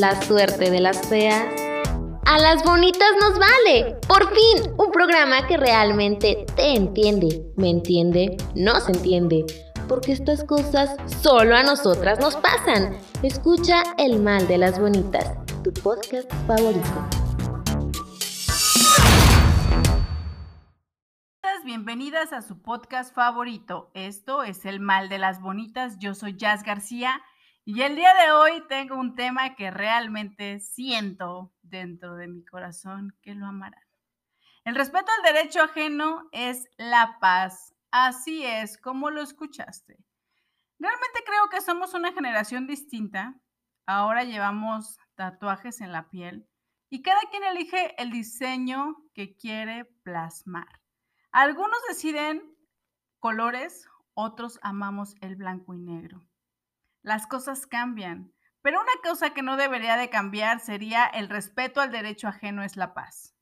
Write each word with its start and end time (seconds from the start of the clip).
la 0.00 0.18
suerte 0.22 0.70
de 0.70 0.80
las 0.80 1.06
feas. 1.08 1.44
A 2.24 2.38
las 2.38 2.64
bonitas 2.64 3.10
nos 3.20 3.38
vale. 3.38 3.96
Por 4.08 4.34
fin, 4.34 4.72
un 4.78 4.90
programa 4.90 5.46
que 5.46 5.58
realmente 5.58 6.46
te 6.56 6.74
entiende. 6.74 7.44
¿Me 7.56 7.68
entiende? 7.68 8.38
No 8.54 8.80
se 8.80 8.92
entiende. 8.92 9.44
Porque 9.88 10.12
estas 10.12 10.42
cosas 10.44 10.96
solo 11.20 11.54
a 11.54 11.62
nosotras 11.62 12.18
nos 12.18 12.36
pasan. 12.36 12.96
Escucha 13.22 13.82
El 13.98 14.20
Mal 14.20 14.48
de 14.48 14.56
las 14.56 14.80
Bonitas, 14.80 15.34
tu 15.62 15.70
podcast 15.70 16.32
favorito. 16.46 17.04
Bienvenidas 21.62 22.32
a 22.32 22.40
su 22.40 22.62
podcast 22.62 23.14
favorito. 23.14 23.90
Esto 23.92 24.44
es 24.44 24.64
El 24.64 24.80
Mal 24.80 25.10
de 25.10 25.18
las 25.18 25.42
Bonitas. 25.42 25.98
Yo 25.98 26.14
soy 26.14 26.36
Jazz 26.36 26.62
García 26.62 27.20
y 27.64 27.82
el 27.82 27.94
día 27.94 28.14
de 28.14 28.32
hoy 28.32 28.62
tengo 28.68 28.96
un 28.96 29.14
tema 29.14 29.54
que 29.54 29.70
realmente 29.70 30.60
siento 30.60 31.52
dentro 31.62 32.16
de 32.16 32.26
mi 32.26 32.44
corazón 32.44 33.16
que 33.22 33.34
lo 33.34 33.46
amarán. 33.46 33.84
El 34.64 34.74
respeto 34.74 35.10
al 35.16 35.34
derecho 35.34 35.62
ajeno 35.62 36.28
es 36.32 36.68
la 36.76 37.18
paz. 37.20 37.74
Así 37.90 38.44
es, 38.44 38.78
como 38.78 39.10
lo 39.10 39.20
escuchaste. 39.20 39.98
Realmente 40.78 41.20
creo 41.26 41.48
que 41.50 41.60
somos 41.60 41.94
una 41.94 42.12
generación 42.12 42.66
distinta. 42.66 43.38
Ahora 43.86 44.24
llevamos 44.24 44.98
tatuajes 45.14 45.80
en 45.80 45.92
la 45.92 46.08
piel 46.08 46.48
y 46.88 47.02
cada 47.02 47.20
quien 47.30 47.44
elige 47.44 47.94
el 48.02 48.10
diseño 48.10 48.96
que 49.14 49.36
quiere 49.36 49.84
plasmar. 50.02 50.80
Algunos 51.30 51.78
deciden 51.88 52.56
colores, 53.18 53.86
otros 54.14 54.58
amamos 54.62 55.14
el 55.20 55.36
blanco 55.36 55.74
y 55.74 55.78
negro. 55.78 56.22
Las 57.02 57.26
cosas 57.26 57.66
cambian, 57.66 58.32
pero 58.62 58.80
una 58.80 58.92
cosa 59.02 59.30
que 59.30 59.42
no 59.42 59.56
debería 59.56 59.96
de 59.96 60.10
cambiar 60.10 60.60
sería 60.60 61.06
el 61.06 61.28
respeto 61.28 61.80
al 61.80 61.90
derecho 61.90 62.28
ajeno 62.28 62.62
es 62.62 62.76
la 62.76 62.92
paz. 62.92 63.34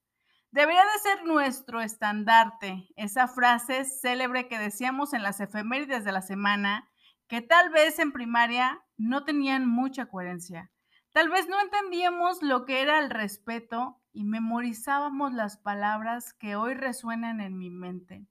Debería 0.51 0.83
de 0.83 0.99
ser 1.03 1.25
nuestro 1.25 1.81
estandarte, 1.81 2.89
esa 2.97 3.29
frase 3.29 3.85
célebre 3.85 4.49
que 4.49 4.59
decíamos 4.59 5.13
en 5.13 5.23
las 5.23 5.41
efemérides 5.41 6.05
de 6.05 6.13
la 6.13 6.23
semana, 6.23 6.89
que 7.27 7.43
tal 7.43 7.71
vez 7.71 7.99
en 7.99 8.13
primaria 8.13 8.83
no 8.97 9.25
tenían 9.25 9.69
mucha 9.69 10.07
coherencia. 10.07 10.71
Tal 11.13 11.29
vez 11.29 11.49
no 11.49 11.61
entendíamos 11.61 12.43
lo 12.43 12.65
que 12.65 12.81
era 12.81 13.01
el 13.01 13.11
respeto 13.11 14.01
y 14.13 14.25
memorizábamos 14.25 15.33
las 15.33 15.59
palabras 15.59 16.33
que 16.33 16.57
hoy 16.57 16.75
resuenan 16.75 17.41
en 17.41 17.59
mi 17.59 17.71
mente. 17.71 18.27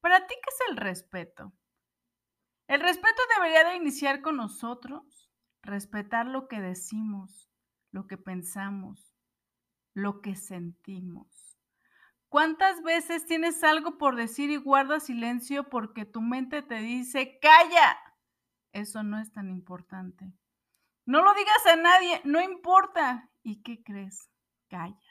¿Para 0.00 0.26
ti 0.26 0.34
qué 0.34 0.50
es 0.50 0.70
el 0.70 0.76
respeto? 0.76 1.52
El 2.68 2.80
respeto 2.80 3.22
debería 3.36 3.64
de 3.64 3.76
iniciar 3.76 4.22
con 4.22 4.36
nosotros, 4.36 5.30
respetar 5.62 6.26
lo 6.26 6.48
que 6.48 6.60
decimos, 6.60 7.50
lo 7.92 8.06
que 8.06 8.16
pensamos, 8.16 9.14
lo 9.94 10.20
que 10.20 10.36
sentimos. 10.36 11.58
¿Cuántas 12.28 12.82
veces 12.82 13.24
tienes 13.24 13.62
algo 13.62 13.98
por 13.98 14.16
decir 14.16 14.50
y 14.50 14.56
guardas 14.56 15.06
silencio 15.06 15.68
porque 15.68 16.04
tu 16.04 16.20
mente 16.20 16.62
te 16.62 16.76
dice, 16.76 17.38
calla? 17.40 17.96
Eso 18.72 19.02
no 19.02 19.18
es 19.20 19.32
tan 19.32 19.48
importante. 19.48 20.32
No 21.04 21.22
lo 21.22 21.32
digas 21.34 21.66
a 21.66 21.76
nadie, 21.76 22.20
no 22.24 22.42
importa. 22.42 23.30
¿Y 23.42 23.62
qué 23.62 23.82
crees? 23.82 24.28
Calla. 24.68 25.06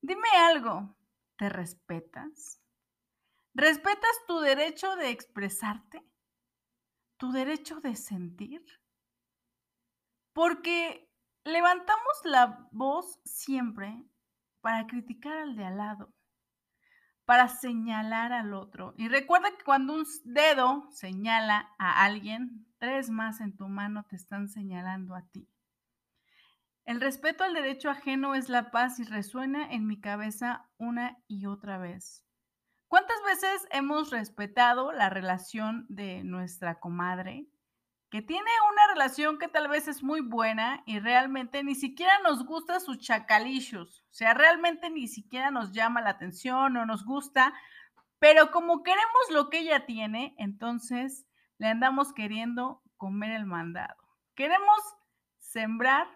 Dime 0.00 0.28
algo, 0.36 0.96
¿te 1.36 1.48
respetas? 1.48 2.60
¿Respetas 3.52 4.24
tu 4.26 4.38
derecho 4.38 4.94
de 4.96 5.10
expresarte? 5.10 6.04
¿Tu 7.18 7.32
derecho 7.32 7.80
de 7.80 7.96
sentir? 7.96 8.62
Porque 10.32 11.10
levantamos 11.42 12.20
la 12.22 12.68
voz 12.70 13.18
siempre 13.24 14.04
para 14.60 14.86
criticar 14.86 15.36
al 15.38 15.56
de 15.56 15.64
al 15.64 15.78
lado, 15.78 16.14
para 17.24 17.48
señalar 17.48 18.32
al 18.32 18.54
otro. 18.54 18.94
Y 18.96 19.08
recuerda 19.08 19.50
que 19.50 19.64
cuando 19.64 19.94
un 19.94 20.06
dedo 20.26 20.88
señala 20.92 21.74
a 21.76 22.04
alguien, 22.04 22.68
tres 22.78 23.10
más 23.10 23.40
en 23.40 23.56
tu 23.56 23.66
mano 23.66 24.04
te 24.04 24.14
están 24.14 24.48
señalando 24.48 25.16
a 25.16 25.22
ti. 25.22 25.48
El 26.84 27.00
respeto 27.00 27.42
al 27.42 27.52
derecho 27.52 27.90
ajeno 27.90 28.36
es 28.36 28.48
la 28.48 28.70
paz 28.70 29.00
y 29.00 29.02
resuena 29.02 29.68
en 29.72 29.88
mi 29.88 30.00
cabeza 30.00 30.70
una 30.78 31.18
y 31.26 31.46
otra 31.46 31.78
vez. 31.78 32.27
¿Cuántas 32.88 33.22
veces 33.22 33.68
hemos 33.70 34.10
respetado 34.10 34.92
la 34.92 35.10
relación 35.10 35.84
de 35.90 36.24
nuestra 36.24 36.80
comadre, 36.80 37.46
que 38.10 38.22
tiene 38.22 38.50
una 38.72 38.94
relación 38.94 39.38
que 39.38 39.48
tal 39.48 39.68
vez 39.68 39.88
es 39.88 40.02
muy 40.02 40.22
buena 40.22 40.82
y 40.86 40.98
realmente 40.98 41.62
ni 41.62 41.74
siquiera 41.74 42.18
nos 42.20 42.46
gusta 42.46 42.80
sus 42.80 42.98
chacalillos? 42.98 44.06
O 44.10 44.14
sea, 44.14 44.32
realmente 44.32 44.88
ni 44.88 45.06
siquiera 45.06 45.50
nos 45.50 45.72
llama 45.72 46.00
la 46.00 46.10
atención 46.10 46.78
o 46.78 46.86
nos 46.86 47.04
gusta, 47.04 47.52
pero 48.18 48.50
como 48.50 48.82
queremos 48.82 49.30
lo 49.32 49.50
que 49.50 49.58
ella 49.58 49.84
tiene, 49.84 50.34
entonces 50.38 51.26
le 51.58 51.66
andamos 51.66 52.14
queriendo 52.14 52.82
comer 52.96 53.32
el 53.32 53.44
mandado. 53.44 54.02
Queremos 54.34 54.78
sembrar 55.36 56.08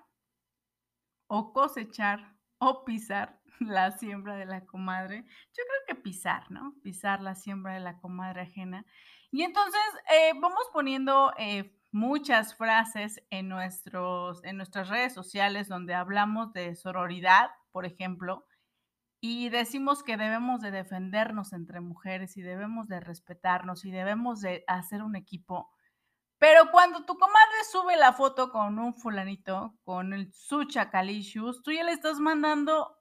o 1.27 1.53
cosechar 1.53 2.35
o 2.57 2.87
pisar 2.87 3.42
la 3.67 3.91
siembra 3.93 4.37
de 4.37 4.47
la 4.47 4.65
comadre. 4.67 5.25
Yo 5.25 5.63
creo 5.65 5.81
que 5.87 6.03
pisar, 6.03 6.51
¿no? 6.51 6.75
Pisar 6.83 7.21
la 7.21 7.35
siembra 7.35 7.75
de 7.75 7.81
la 7.81 7.99
comadre 7.99 8.43
ajena. 8.43 8.85
Y 9.31 9.43
entonces 9.43 9.81
eh, 10.15 10.33
vamos 10.41 10.65
poniendo 10.73 11.33
eh, 11.39 11.75
muchas 11.91 12.55
frases 12.55 13.23
en, 13.31 13.49
nuestros, 13.49 14.45
en 14.45 14.57
nuestras 14.57 14.89
redes 14.89 15.15
sociales 15.15 15.69
donde 15.69 15.95
hablamos 15.95 16.53
de 16.53 16.75
sororidad, 16.75 17.51
por 17.71 17.87
ejemplo, 17.87 18.47
y 19.21 19.51
decimos 19.51 20.03
que 20.03 20.17
debemos 20.17 20.61
de 20.61 20.73
defendernos 20.73 21.53
entre 21.53 21.81
mujeres 21.81 22.37
y 22.37 22.43
debemos 22.43 22.89
de 22.89 22.99
respetarnos 22.99 23.85
y 23.85 23.93
debemos 23.93 24.41
de 24.41 24.65
hacer 24.67 25.03
un 25.03 25.15
equipo. 25.15 25.71
Pero 26.39 26.73
cuando 26.73 27.05
tu 27.05 27.17
comadre 27.17 27.65
sube 27.71 27.97
la 27.97 28.13
foto 28.15 28.51
con 28.51 28.81
un 28.81 28.95
fulanito, 28.95 29.79
con 29.85 30.13
el 30.13 30.33
su 30.33 30.65
chacalicious, 30.65 31.63
tú 31.63 31.71
ya 31.71 31.85
le 31.85 31.93
estás 31.93 32.19
mandando 32.19 32.99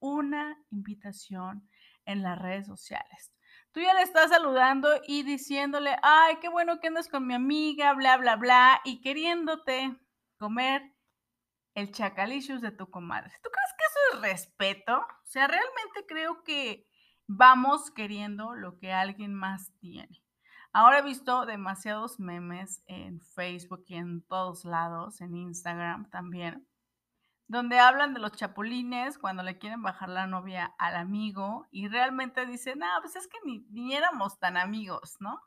una 0.00 0.58
invitación 0.70 1.68
en 2.04 2.22
las 2.22 2.38
redes 2.38 2.66
sociales. 2.66 3.32
Tú 3.72 3.80
ya 3.80 3.94
le 3.94 4.02
estás 4.02 4.30
saludando 4.30 4.88
y 5.06 5.22
diciéndole, 5.22 5.96
ay, 6.02 6.36
qué 6.40 6.48
bueno 6.48 6.80
que 6.80 6.88
andas 6.88 7.08
con 7.08 7.26
mi 7.26 7.34
amiga, 7.34 7.94
bla, 7.94 8.16
bla, 8.16 8.36
bla, 8.36 8.80
y 8.84 9.00
queriéndote 9.00 9.96
comer 10.38 10.82
el 11.74 11.92
chacalicious 11.92 12.60
de 12.60 12.72
tu 12.72 12.90
comadre. 12.90 13.32
¿Tú 13.42 13.50
crees 13.50 13.74
que 13.78 13.84
eso 13.84 14.16
es 14.16 14.32
respeto? 14.32 14.98
O 14.98 15.26
sea, 15.26 15.46
realmente 15.46 16.04
creo 16.08 16.42
que 16.42 16.88
vamos 17.28 17.92
queriendo 17.92 18.54
lo 18.54 18.76
que 18.78 18.92
alguien 18.92 19.34
más 19.34 19.72
tiene. 19.78 20.20
Ahora 20.72 20.98
he 20.98 21.02
visto 21.02 21.46
demasiados 21.46 22.18
memes 22.18 22.82
en 22.86 23.20
Facebook 23.20 23.84
y 23.86 23.96
en 23.96 24.22
todos 24.22 24.64
lados, 24.64 25.20
en 25.20 25.36
Instagram 25.36 26.10
también, 26.10 26.66
donde 27.50 27.80
hablan 27.80 28.14
de 28.14 28.20
los 28.20 28.30
chapulines 28.30 29.18
cuando 29.18 29.42
le 29.42 29.58
quieren 29.58 29.82
bajar 29.82 30.08
la 30.08 30.28
novia 30.28 30.72
al 30.78 30.94
amigo 30.94 31.66
y 31.72 31.88
realmente 31.88 32.46
dicen, 32.46 32.80
ah, 32.84 32.98
pues 33.02 33.16
es 33.16 33.26
que 33.26 33.38
ni, 33.44 33.92
éramos 33.92 34.38
tan 34.38 34.56
amigos, 34.56 35.16
¿no? 35.18 35.40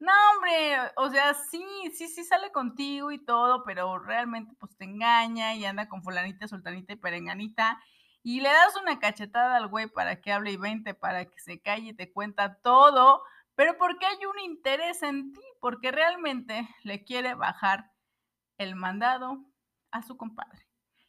No, 0.00 0.12
hombre, 0.32 0.76
o 0.96 1.08
sea, 1.08 1.34
sí, 1.34 1.64
sí, 1.94 2.08
sí 2.08 2.24
sale 2.24 2.50
contigo 2.50 3.12
y 3.12 3.24
todo, 3.24 3.62
pero 3.62 3.96
realmente 4.00 4.56
pues 4.58 4.76
te 4.76 4.86
engaña 4.86 5.54
y 5.54 5.64
anda 5.64 5.88
con 5.88 6.02
fulanita, 6.02 6.48
sultanita 6.48 6.94
y 6.94 6.96
perenganita 6.96 7.80
y 8.24 8.40
le 8.40 8.48
das 8.48 8.76
una 8.82 8.98
cachetada 8.98 9.56
al 9.56 9.68
güey 9.68 9.86
para 9.86 10.20
que 10.20 10.32
hable 10.32 10.50
y 10.50 10.56
vente, 10.56 10.94
para 10.94 11.26
que 11.26 11.38
se 11.38 11.60
calle 11.60 11.90
y 11.90 11.94
te 11.94 12.12
cuenta 12.12 12.56
todo, 12.56 13.22
pero 13.54 13.78
porque 13.78 14.04
hay 14.04 14.26
un 14.26 14.40
interés 14.40 15.00
en 15.04 15.32
ti, 15.32 15.42
porque 15.60 15.92
realmente 15.92 16.68
le 16.82 17.04
quiere 17.04 17.34
bajar 17.34 17.92
el 18.58 18.74
mandado 18.74 19.44
a 19.92 20.02
su 20.02 20.16
compadre. 20.16 20.65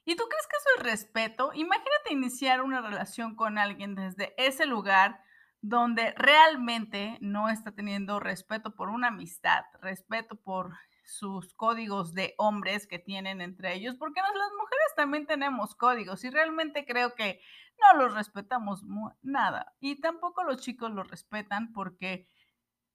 ¿Y 0.08 0.16
tú 0.16 0.24
crees 0.30 0.48
que 0.48 0.56
eso 0.56 0.70
es 0.78 0.84
respeto? 0.84 1.52
Imagínate 1.54 2.14
iniciar 2.14 2.62
una 2.62 2.80
relación 2.80 3.36
con 3.36 3.58
alguien 3.58 3.94
desde 3.94 4.34
ese 4.38 4.66
lugar 4.66 5.22
donde 5.60 6.14
realmente 6.16 7.18
no 7.20 7.50
está 7.50 7.74
teniendo 7.74 8.22
respeto 8.22 8.74
por 8.74 8.88
una 8.88 9.10
amistad, 9.10 9.66
respeto 9.82 10.38
por 10.38 10.72
sus 11.04 11.54
códigos 11.56 12.14
de 12.14 12.36
hombres 12.38 12.88
que 12.88 13.00
tienen 13.00 13.42
entre 13.42 13.74
ellos, 13.74 13.98
porque 13.98 14.22
las 14.22 14.32
mujeres 14.32 14.96
también 14.96 15.28
tenemos 15.28 15.76
códigos 15.76 16.24
y 16.24 16.30
realmente 16.30 16.86
creo 16.86 17.14
que 17.14 17.42
no 17.82 18.02
los 18.02 18.14
respetamos 18.14 18.86
nada 19.22 19.76
y 19.82 20.00
tampoco 20.00 20.46
los 20.46 20.62
chicos 20.62 20.90
los 20.90 21.12
respetan 21.12 21.74
porque 21.74 22.30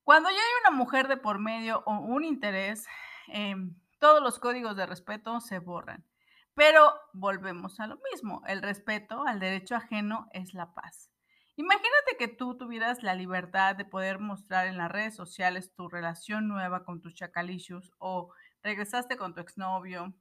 cuando 0.03 0.31
ya 0.31 0.37
hay 0.37 0.61
una 0.67 0.75
mujer 0.75 1.09
de 1.09 1.19
por 1.19 1.39
medio 1.39 1.83
o 1.85 1.99
un 1.99 2.25
interés, 2.25 2.87
em, 3.29 3.77
todos 3.99 4.23
los 4.23 4.39
códigos 4.39 4.77
de 4.77 4.87
respeto 4.87 5.39
se 5.43 5.59
borran. 5.59 6.07
Pero 6.55 6.93
volvemos 7.15 7.81
a 7.81 7.87
lo 7.87 7.99
mismo, 8.11 8.43
el 8.47 8.63
respeto 8.63 9.25
al 9.27 9.41
derecho 9.41 9.75
ajeno 9.75 10.29
es 10.33 10.53
la 10.53 10.75
paz. 10.75 11.11
Imagínate 11.57 12.17
que 12.19 12.29
tú 12.29 12.57
tuvieras 12.57 13.03
la 13.03 13.15
libertad 13.15 13.77
de 13.77 13.85
poder 13.85 14.19
mostrar 14.19 14.67
en 14.67 14.79
las 14.79 14.91
redes 14.91 15.15
sociales 15.15 15.75
tu 15.75 15.89
relación 15.89 16.49
nueva 16.49 16.85
con 16.85 17.01
tus 17.01 17.15
chacalicious 17.15 17.93
o 17.99 18.33
regresaste 18.63 19.17
con 19.17 19.35
tu 19.35 19.41
exnovio 19.41 20.15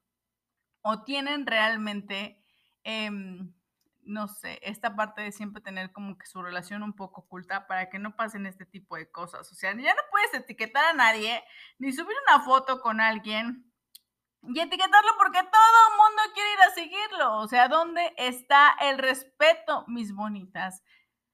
o 0.81 1.04
tienen 1.04 1.45
realmente, 1.45 2.44
em, 2.83 3.54
no 4.01 4.28
sé, 4.28 4.60
esta 4.62 4.95
parte 4.95 5.22
de 5.22 5.31
siempre 5.31 5.62
tener 5.62 5.92
como 5.92 6.18
que 6.18 6.25
su 6.25 6.42
relación 6.42 6.83
un 6.83 6.94
poco 6.94 7.22
oculta 7.22 7.68
para 7.68 7.89
que 7.89 8.00
no 8.00 8.16
pasen 8.16 8.45
este 8.45 8.66
tipo 8.66 8.98
de 8.98 9.10
cosas. 9.10 9.50
O 9.51 9.56
sea, 9.56 9.72
ya 9.72 9.94
no 9.94 10.01
puedes 10.12 10.33
etiquetar 10.33 10.83
a 10.86 10.94
nadie, 10.94 11.44
ni 11.78 11.92
subir 11.94 12.16
una 12.28 12.44
foto 12.44 12.81
con 12.81 13.00
alguien 13.00 13.70
y 14.43 14.59
etiquetarlo 14.59 15.11
porque 15.17 15.39
todo 15.43 15.77
el 15.89 15.97
mundo 15.97 16.21
quiere 16.33 16.53
ir 16.53 16.61
a 16.61 16.71
seguirlo. 16.71 17.38
O 17.38 17.47
sea, 17.47 17.67
¿dónde 17.67 18.13
está 18.17 18.75
el 18.81 18.97
respeto, 18.97 19.85
mis 19.88 20.13
bonitas? 20.13 20.83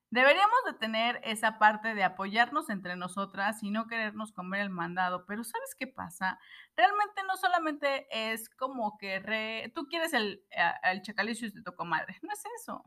Deberíamos 0.09 0.57
de 0.65 0.74
tener 0.74 1.19
esa 1.24 1.59
parte 1.59 1.94
de 1.94 2.04
apoyarnos 2.04 2.69
entre 2.69 2.95
nosotras 2.95 3.62
y 3.62 3.71
no 3.71 3.88
querernos 3.88 4.31
comer 4.31 4.62
el 4.62 4.69
mandado, 4.69 5.25
pero 5.25 5.44
¿sabes 5.44 5.75
qué 5.77 5.86
pasa? 5.86 6.39
Realmente 6.77 7.24
no 7.27 7.36
solamente 7.36 8.07
es 8.09 8.50
como 8.50 8.98
que 8.98 9.69
tú 9.75 9.88
quieres 9.88 10.13
el, 10.13 10.45
el 10.83 11.01
chacalicious 11.01 11.53
de 11.53 11.62
tu 11.62 11.75
comadre, 11.75 12.18
no 12.21 12.31
es 12.31 12.44
eso. 12.62 12.83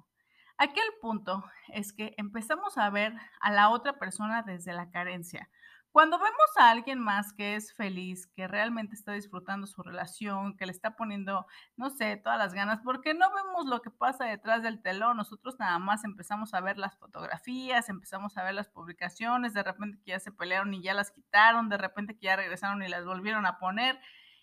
Aquí 0.56 0.80
el 0.80 0.98
punto 1.00 1.44
es 1.68 1.92
que 1.92 2.14
empezamos 2.16 2.78
a 2.78 2.88
ver 2.90 3.14
a 3.40 3.50
la 3.50 3.70
otra 3.70 3.98
persona 3.98 4.42
desde 4.42 4.72
la 4.72 4.90
carencia. 4.90 5.50
Cuando 5.92 6.18
vemos 6.18 6.56
a 6.56 6.70
alguien 6.70 7.00
más 7.00 7.32
que 7.32 7.56
es 7.56 7.74
feliz, 7.74 8.28
que 8.28 8.46
realmente 8.46 8.94
está 8.94 9.12
disfrutando 9.12 9.66
su 9.66 9.82
relación, 9.82 10.56
que 10.56 10.64
le 10.64 10.70
está 10.70 10.94
poniendo, 10.94 11.46
no 11.76 11.90
sé, 11.90 12.16
todas 12.16 12.38
las 12.38 12.54
ganas, 12.54 12.78
porque 12.84 13.12
no 13.12 13.26
vemos 13.34 13.66
lo 13.66 13.82
que 13.82 13.90
pasa 13.90 14.24
detrás 14.24 14.62
del 14.62 14.80
telón, 14.82 15.16
nosotros 15.16 15.58
nada 15.58 15.80
más 15.80 16.04
empezamos 16.04 16.54
a 16.54 16.60
ver 16.60 16.78
las 16.78 16.96
fotografías, 16.96 17.88
empezamos 17.88 18.36
a 18.38 18.44
ver 18.44 18.54
las 18.54 18.68
publicaciones, 18.68 19.52
de 19.52 19.64
repente 19.64 19.98
que 19.98 20.12
ya 20.12 20.20
se 20.20 20.30
pelearon 20.30 20.72
y 20.74 20.80
ya 20.80 20.94
las 20.94 21.10
quitaron, 21.10 21.68
de 21.68 21.78
repente 21.78 22.14
que 22.16 22.26
ya 22.26 22.36
regresaron 22.36 22.82
y 22.84 22.88
las 22.88 23.04
volvieron 23.04 23.44
a 23.44 23.58
poner, 23.58 23.98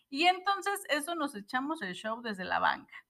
y 0.09 0.25
entonces 0.25 0.83
eso 0.89 1.15
nos 1.15 1.33
echamos 1.33 1.81
el 1.81 1.93
show 1.93 2.21
desde 2.21 2.43
la 2.43 2.59
banca 2.59 3.06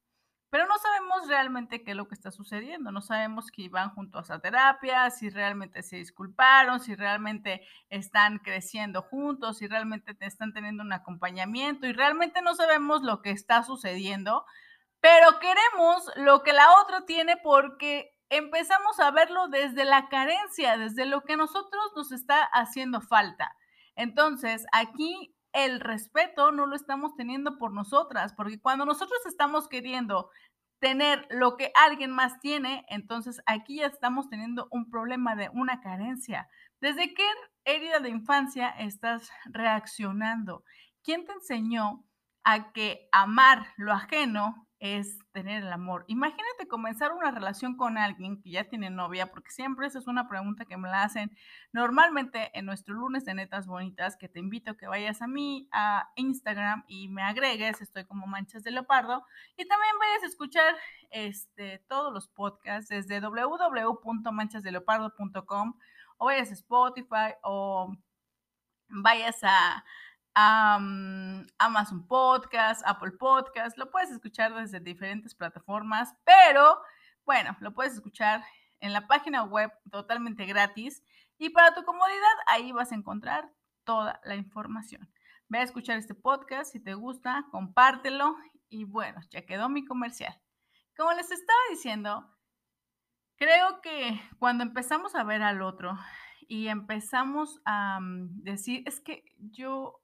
pero 0.50 0.66
no 0.66 0.78
sabemos 0.78 1.28
realmente 1.28 1.84
qué 1.84 1.92
es 1.92 1.98
lo 1.98 2.08
que 2.08 2.16
está 2.16 2.32
sucediendo, 2.32 2.92
no 2.92 3.02
sabemos 3.02 3.52
que 3.52 3.64
iban 3.64 3.90
juntos 3.90 4.32
a 4.32 4.40
terapia, 4.40 5.10
si 5.10 5.30
realmente 5.30 5.84
se 5.84 5.98
disculparon, 5.98 6.80
si 6.80 6.96
realmente 6.96 7.62
están 7.90 8.40
creciendo 8.40 9.02
juntos, 9.02 9.58
si 9.58 9.68
realmente 9.68 10.16
están 10.22 10.54
teniendo 10.54 10.84
un 10.84 10.94
acompañamiento 10.94 11.86
y 11.88 11.94
realmente 11.94 12.42
no 12.42 12.56
sabemos 12.56 13.02
lo 13.02 13.22
que 13.22 13.32
está 13.32 13.64
sucediendo, 13.64 14.46
pero 15.02 15.40
queremos 15.40 16.10
lo 16.16 16.44
que 16.44 16.54
la 16.54 16.80
otra 16.82 17.06
tiene 17.06 17.38
porque 17.38 18.14
empezamos 18.30 19.00
a 19.00 19.12
verlo 19.12 19.48
desde 19.50 19.86
la 19.86 20.08
carencia, 20.10 20.78
desde 20.78 21.06
lo 21.06 21.22
que 21.22 21.34
a 21.34 21.38
nosotros 21.38 21.92
nos 21.96 22.12
está 22.12 22.44
haciendo 22.44 23.02
falta. 23.02 23.56
Entonces, 23.96 24.66
aquí 24.72 25.37
el 25.58 25.80
respeto 25.80 26.52
no 26.52 26.68
lo 26.68 26.76
estamos 26.76 27.16
teniendo 27.16 27.58
por 27.58 27.74
nosotras, 27.74 28.32
porque 28.36 28.62
cuando 28.62 28.86
nosotros 28.86 29.20
estamos 29.26 29.68
queriendo 29.68 30.30
tener 30.80 31.26
lo 31.32 31.58
que 31.58 31.72
alguien 31.74 32.12
más 32.12 32.40
tiene, 32.40 32.86
entonces 32.90 33.42
aquí 33.48 33.78
ya 33.78 33.88
estamos 33.88 34.30
teniendo 34.30 34.68
un 34.70 34.88
problema 34.92 35.36
de 35.36 35.50
una 35.50 35.82
carencia. 35.82 36.48
¿Desde 36.80 37.12
qué 37.16 37.26
herida 37.66 38.00
de 38.00 38.10
infancia 38.10 38.70
estás 38.70 39.32
reaccionando? 39.46 40.64
¿Quién 41.04 41.26
te 41.26 41.32
enseñó 41.32 42.06
a 42.44 42.72
que 42.72 43.10
amar 43.12 43.66
lo 43.78 43.94
ajeno 43.94 44.67
es 44.80 45.18
tener 45.32 45.64
el 45.64 45.74
amor. 45.74 46.06
Imagínate 46.08 46.68
comenzar 46.68 47.12
una 47.12 47.32
relación 47.32 47.76
con 47.78 47.98
alguien 47.98 48.40
que 48.42 48.52
ya 48.52 48.66
tiene 48.66 48.92
novia, 48.92 49.32
porque 49.32 49.50
siempre 49.52 49.88
esa 49.88 50.00
es 50.00 50.08
una 50.08 50.30
pregunta 50.30 50.66
que 50.66 50.78
me 50.78 50.88
la 50.88 51.04
hacen 51.04 51.36
normalmente 51.72 52.52
en 52.58 52.66
nuestro 52.66 52.94
lunes 52.94 53.26
de 53.26 53.34
netas 53.34 53.66
bonitas, 53.66 54.16
que 54.18 54.30
te 54.30 54.40
invito 54.40 54.72
a 54.72 54.78
que 54.78 54.88
vayas 54.88 55.22
a 55.22 55.28
mí 55.28 55.68
a 55.72 56.10
Instagram 56.16 56.86
y 56.88 57.10
me 57.10 57.24
agregues, 57.24 57.82
estoy 57.82 58.06
como 58.06 58.28
Manchas 58.28 58.64
de 58.64 58.72
Leopardo, 58.72 59.26
y 59.58 59.68
también 59.68 59.98
vayas 60.00 60.24
a 60.24 60.28
escuchar 60.28 60.76
este, 61.10 61.80
todos 61.88 62.14
los 62.14 62.28
podcasts 62.28 62.90
desde 62.90 63.20
www.manchasdeleopardo.com 63.20 65.74
o 66.18 66.26
vayas 66.26 66.52
a 66.52 66.54
Spotify 66.54 67.34
o 67.42 67.96
vayas 68.90 69.44
a 69.44 69.84
Amazon 70.38 72.06
Podcast, 72.08 72.84
Apple 72.86 73.14
Podcast, 73.14 73.76
lo 73.78 73.90
puedes 73.90 74.12
escuchar 74.12 74.54
desde 74.54 74.80
diferentes 74.80 75.34
plataformas, 75.34 76.14
pero 76.24 76.80
bueno, 77.26 77.58
lo 77.60 77.74
puedes 77.74 77.94
escuchar 77.94 78.44
en 78.80 78.94
la 78.94 79.08
página 79.08 79.44
web 79.44 79.72
totalmente 79.92 80.46
gratis 80.46 81.04
y 81.40 81.50
para 81.50 81.74
tu 81.74 81.84
comodidad 81.84 82.36
ahí 82.48 82.72
vas 82.72 82.92
a 82.92 82.96
encontrar 82.96 83.52
toda 83.84 84.22
la 84.26 84.36
información. 84.36 85.12
Ve 85.50 85.58
a 85.58 85.64
escuchar 85.64 85.98
este 85.98 86.14
podcast, 86.14 86.72
si 86.72 86.84
te 86.84 86.94
gusta, 86.94 87.48
compártelo 87.50 88.38
y 88.70 88.84
bueno, 88.84 89.20
ya 89.32 89.44
quedó 89.44 89.70
mi 89.70 89.86
comercial. 89.86 90.40
Como 90.96 91.14
les 91.14 91.32
estaba 91.32 91.60
diciendo, 91.72 92.32
creo 93.38 93.82
que 93.82 94.22
cuando 94.38 94.64
empezamos 94.64 95.16
a 95.16 95.24
ver 95.24 95.42
al 95.42 95.64
otro 95.64 95.98
y 96.48 96.68
empezamos 96.68 97.60
a 97.66 98.00
decir, 98.02 98.84
es 98.86 99.00
que 99.00 99.24
yo 99.40 100.00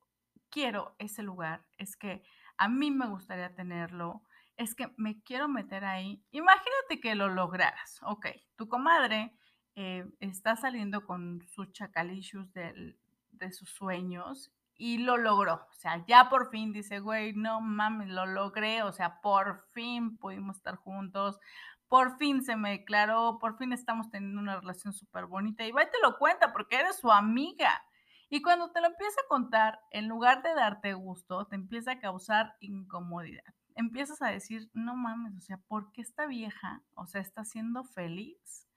quiero 0.54 0.96
ese 1.00 1.24
lugar, 1.24 1.66
es 1.78 1.98
que 1.98 2.24
a 2.58 2.70
mí 2.70 2.92
me 2.92 3.08
gustaría 3.08 3.56
tenerlo, 3.56 4.22
es 4.56 4.76
que 4.76 4.94
me 4.98 5.22
quiero 5.24 5.48
meter 5.50 5.84
ahí. 5.84 6.24
Imagínate 6.32 7.00
que 7.02 7.16
lo 7.16 7.28
lograras. 7.28 8.00
Ok, 8.04 8.28
tu 8.56 8.70
comadre 8.70 9.36
eh, 9.76 10.06
está 10.20 10.56
saliendo 10.56 11.06
con 11.08 11.42
sus 11.48 11.72
chacalicious 11.72 12.54
de 12.54 13.52
sus 13.52 13.72
sueños 13.72 14.54
y 14.76 15.00
lo 15.00 15.18
logró. 15.18 15.66
O 15.72 15.74
sea, 15.74 16.06
ya 16.06 16.30
por 16.30 16.50
fin 16.50 16.72
dice, 16.72 17.00
güey, 17.00 17.34
no 17.34 17.62
mames, 17.62 18.10
lo 18.10 18.26
logré. 18.26 18.84
O 18.84 18.92
sea, 18.92 19.22
por 19.22 19.66
fin 19.72 20.18
pudimos 20.18 20.58
estar 20.58 20.76
juntos. 20.76 21.40
Por 21.88 22.18
fin 22.18 22.44
se 22.44 22.56
me 22.56 22.72
declaró, 22.72 23.38
por 23.40 23.58
fin 23.58 23.72
estamos 23.74 24.10
teniendo 24.10 24.42
una 24.42 24.60
relación 24.60 24.94
súper 24.94 25.26
bonita. 25.26 25.66
Y 25.66 25.72
va 25.72 25.84
y 25.84 25.90
te 25.90 26.00
lo 26.02 26.18
cuenta 26.18 26.54
porque 26.54 26.78
eres 26.78 26.98
su 26.98 27.12
amiga. 27.12 27.84
Y 28.34 28.42
cuando 28.42 28.72
te 28.72 28.82
lo 28.82 28.88
empieza 28.88 29.22
a 29.22 29.28
contar, 29.28 29.80
en 29.92 30.08
lugar 30.08 30.42
de 30.42 30.56
darte 30.56 30.94
gusto, 30.96 31.46
te 31.46 31.56
empieza 31.56 31.92
a 31.92 32.00
causar 32.00 32.56
incomodidad. 32.62 33.54
Empiezas 33.76 34.24
a 34.24 34.30
decir, 34.30 34.72
no 34.74 34.96
mames, 34.96 35.36
o 35.36 35.40
sea, 35.40 35.58
¿por 35.58 35.92
qué 35.92 36.02
esta 36.02 36.26
vieja, 36.26 36.82
o 36.96 37.06
sea, 37.06 37.22
está 37.22 37.46
siendo 37.46 37.84
feliz? 37.84 38.68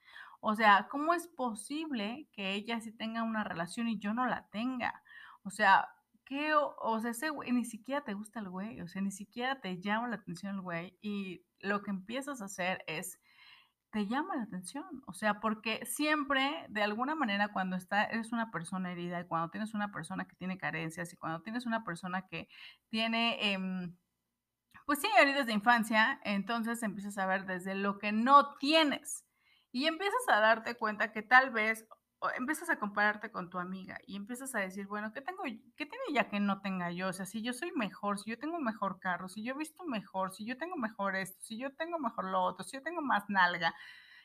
O 0.40 0.54
sea, 0.54 0.88
¿cómo 0.90 1.14
es 1.14 1.26
posible 1.28 2.28
que 2.32 2.52
ella 2.52 2.82
sí 2.82 2.92
tenga 2.92 3.22
una 3.22 3.44
relación 3.44 3.88
y 3.88 3.98
yo 3.98 4.12
no 4.12 4.26
la 4.26 4.46
tenga? 4.48 5.02
O 5.42 5.48
sea, 5.48 5.88
¿qué? 6.26 6.52
O, 6.54 7.00
sea, 7.00 7.12
ese 7.12 7.30
güey, 7.30 7.50
ni 7.50 7.64
siquiera 7.64 8.04
te 8.04 8.12
gusta 8.12 8.40
el 8.40 8.50
güey, 8.50 8.82
o 8.82 8.88
sea, 8.88 9.00
ni 9.00 9.10
siquiera 9.10 9.62
te 9.62 9.80
llama 9.80 10.08
la 10.08 10.16
atención 10.16 10.56
el 10.56 10.60
güey 10.60 10.98
y 11.00 11.46
lo 11.60 11.82
que 11.82 11.92
empiezas 11.92 12.42
a 12.42 12.44
hacer 12.44 12.84
es 12.86 13.18
te 13.96 14.06
llama 14.06 14.36
la 14.36 14.42
atención. 14.42 14.84
O 15.06 15.14
sea, 15.14 15.40
porque 15.40 15.86
siempre, 15.86 16.66
de 16.68 16.82
alguna 16.82 17.14
manera, 17.14 17.48
cuando 17.54 17.76
está, 17.76 18.04
eres 18.04 18.30
una 18.30 18.50
persona 18.50 18.92
herida 18.92 19.20
y 19.20 19.26
cuando 19.26 19.48
tienes 19.48 19.72
una 19.72 19.90
persona 19.90 20.26
que 20.26 20.36
tiene 20.36 20.58
carencias 20.58 21.14
y 21.14 21.16
cuando 21.16 21.40
tienes 21.40 21.64
una 21.64 21.82
persona 21.82 22.28
que 22.28 22.46
tiene, 22.90 23.54
em, 23.54 23.96
pues 24.84 25.00
sí, 25.00 25.08
heridas 25.18 25.46
de 25.46 25.54
infancia, 25.54 26.20
entonces 26.24 26.82
empiezas 26.82 27.16
a 27.16 27.24
ver 27.26 27.46
desde 27.46 27.74
lo 27.74 27.98
que 27.98 28.12
no 28.12 28.56
tienes 28.58 29.24
y 29.72 29.86
empiezas 29.86 30.28
a 30.28 30.40
darte 30.40 30.74
cuenta 30.74 31.10
que 31.10 31.22
tal 31.22 31.50
vez 31.50 31.86
empiezas 32.36 32.70
a 32.70 32.78
compararte 32.78 33.30
con 33.30 33.50
tu 33.50 33.58
amiga 33.58 33.98
y 34.06 34.16
empiezas 34.16 34.54
a 34.54 34.60
decir, 34.60 34.86
bueno, 34.86 35.12
¿qué 35.12 35.20
tengo, 35.20 35.42
qué 35.44 35.86
tiene 35.86 36.04
ya 36.12 36.28
que 36.28 36.40
no 36.40 36.60
tenga 36.60 36.90
yo? 36.90 37.08
O 37.08 37.12
sea, 37.12 37.26
si 37.26 37.42
yo 37.42 37.52
soy 37.52 37.72
mejor, 37.72 38.18
si 38.18 38.30
yo 38.30 38.38
tengo 38.38 38.56
un 38.56 38.64
mejor 38.64 38.98
carro, 39.00 39.28
si 39.28 39.44
yo 39.44 39.54
he 39.54 39.58
visto 39.58 39.84
mejor, 39.84 40.32
si 40.32 40.46
yo 40.46 40.56
tengo 40.56 40.76
mejor 40.76 41.16
esto, 41.16 41.38
si 41.42 41.58
yo 41.58 41.74
tengo 41.74 41.98
mejor 41.98 42.26
lo 42.30 42.42
otro, 42.42 42.64
si 42.64 42.76
yo 42.76 42.82
tengo 42.82 43.02
más 43.02 43.24
nalga. 43.28 43.74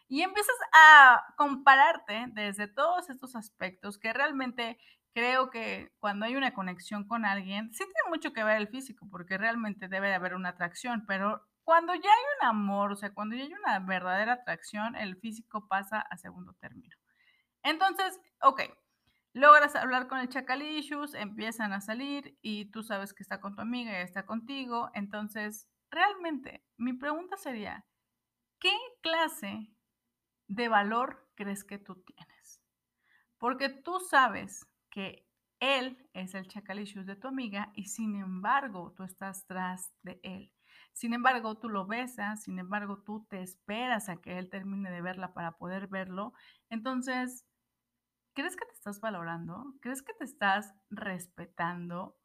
Y 0.07 0.21
empiezas 0.23 0.55
a 0.73 1.23
compararte 1.37 2.25
desde 2.33 2.67
todos 2.67 3.09
estos 3.09 3.35
aspectos 3.35 3.97
que 3.97 4.13
realmente 4.13 4.77
creo 5.13 5.49
que 5.49 5.91
cuando 5.99 6.25
hay 6.25 6.35
una 6.35 6.53
conexión 6.53 7.07
con 7.07 7.25
alguien, 7.25 7.73
sí 7.73 7.83
tiene 7.83 8.09
mucho 8.09 8.33
que 8.33 8.43
ver 8.43 8.57
el 8.57 8.67
físico, 8.69 9.07
porque 9.09 9.37
realmente 9.37 9.87
debe 9.87 10.09
de 10.09 10.15
haber 10.15 10.35
una 10.35 10.49
atracción, 10.49 11.05
pero 11.07 11.41
cuando 11.63 11.93
ya 11.93 12.09
hay 12.09 12.23
un 12.41 12.47
amor, 12.47 12.91
o 12.91 12.95
sea, 12.95 13.13
cuando 13.13 13.35
ya 13.35 13.43
hay 13.43 13.53
una 13.53 13.79
verdadera 13.79 14.33
atracción, 14.33 14.95
el 14.95 15.17
físico 15.17 15.67
pasa 15.67 16.01
a 16.01 16.17
segundo 16.17 16.53
término. 16.59 17.00
Entonces, 17.63 18.19
ok, 18.41 18.61
logras 19.33 19.75
hablar 19.75 20.07
con 20.07 20.19
el 20.19 20.29
Chacalicious, 20.29 21.13
empiezan 21.13 21.73
a 21.73 21.81
salir 21.81 22.37
y 22.41 22.71
tú 22.71 22.83
sabes 22.83 23.13
que 23.13 23.23
está 23.23 23.39
con 23.39 23.55
tu 23.55 23.61
amiga 23.61 23.91
y 23.91 24.03
está 24.03 24.25
contigo. 24.25 24.89
Entonces, 24.93 25.67
realmente, 25.89 26.63
mi 26.77 26.93
pregunta 26.93 27.37
sería, 27.37 27.85
¿qué 28.59 28.75
clase 29.01 29.73
de 30.47 30.67
valor 30.67 31.29
crees 31.35 31.63
que 31.63 31.77
tú 31.77 32.03
tienes? 32.03 32.61
Porque 33.37 33.69
tú 33.69 33.99
sabes 33.99 34.67
que 34.89 35.27
él 35.59 36.09
es 36.13 36.33
el 36.33 36.47
Chacalicious 36.47 37.05
de 37.05 37.15
tu 37.15 37.27
amiga 37.27 37.71
y 37.75 37.85
sin 37.85 38.15
embargo 38.15 38.93
tú 38.95 39.03
estás 39.03 39.45
tras 39.45 39.93
de 40.01 40.19
él. 40.23 40.51
Sin 40.93 41.13
embargo, 41.13 41.57
tú 41.57 41.69
lo 41.69 41.85
besas, 41.85 42.43
sin 42.43 42.59
embargo, 42.59 43.01
tú 43.05 43.25
te 43.29 43.41
esperas 43.41 44.09
a 44.09 44.17
que 44.17 44.37
él 44.37 44.49
termine 44.49 44.91
de 44.91 45.01
verla 45.01 45.33
para 45.33 45.53
poder 45.53 45.87
verlo. 45.87 46.33
Entonces, 46.69 47.45
¿crees 48.33 48.55
que 48.55 48.65
te 48.65 48.73
estás 48.73 48.99
valorando? 48.99 49.73
¿Crees 49.81 50.01
que 50.01 50.13
te 50.13 50.23
estás 50.23 50.73
respetando? 50.89 52.17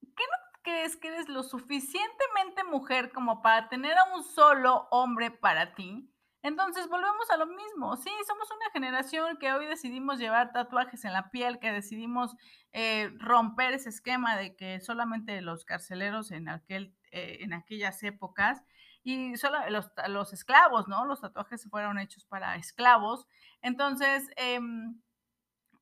¿Qué, 0.00 0.24
crees 0.64 0.96
que 0.96 1.08
eres 1.08 1.28
lo 1.28 1.42
suficientemente 1.42 2.64
mujer 2.64 3.12
como 3.12 3.42
para 3.42 3.68
tener 3.68 3.96
a 3.96 4.14
un 4.16 4.24
solo 4.24 4.88
hombre 4.90 5.30
para 5.30 5.74
ti, 5.74 6.10
entonces 6.42 6.88
volvemos 6.88 7.30
a 7.30 7.38
lo 7.38 7.46
mismo. 7.46 7.96
Sí, 7.96 8.10
somos 8.26 8.50
una 8.50 8.70
generación 8.70 9.38
que 9.38 9.52
hoy 9.52 9.66
decidimos 9.66 10.18
llevar 10.18 10.52
tatuajes 10.52 11.04
en 11.04 11.12
la 11.12 11.30
piel, 11.30 11.58
que 11.58 11.72
decidimos 11.72 12.34
eh, 12.72 13.10
romper 13.18 13.72
ese 13.72 13.88
esquema 13.88 14.36
de 14.36 14.54
que 14.54 14.80
solamente 14.80 15.40
los 15.40 15.64
carceleros 15.64 16.32
en, 16.32 16.48
aquel, 16.48 16.94
eh, 17.12 17.38
en 17.40 17.54
aquellas 17.54 18.02
épocas 18.02 18.62
y 19.02 19.36
solo 19.36 19.58
los, 19.70 19.90
los, 20.08 20.32
esclavos, 20.34 20.86
¿no? 20.86 21.06
Los 21.06 21.22
tatuajes 21.22 21.66
fueron 21.70 21.98
hechos 21.98 22.26
para 22.26 22.56
esclavos. 22.56 23.26
Entonces, 23.62 24.28
em, 24.36 25.00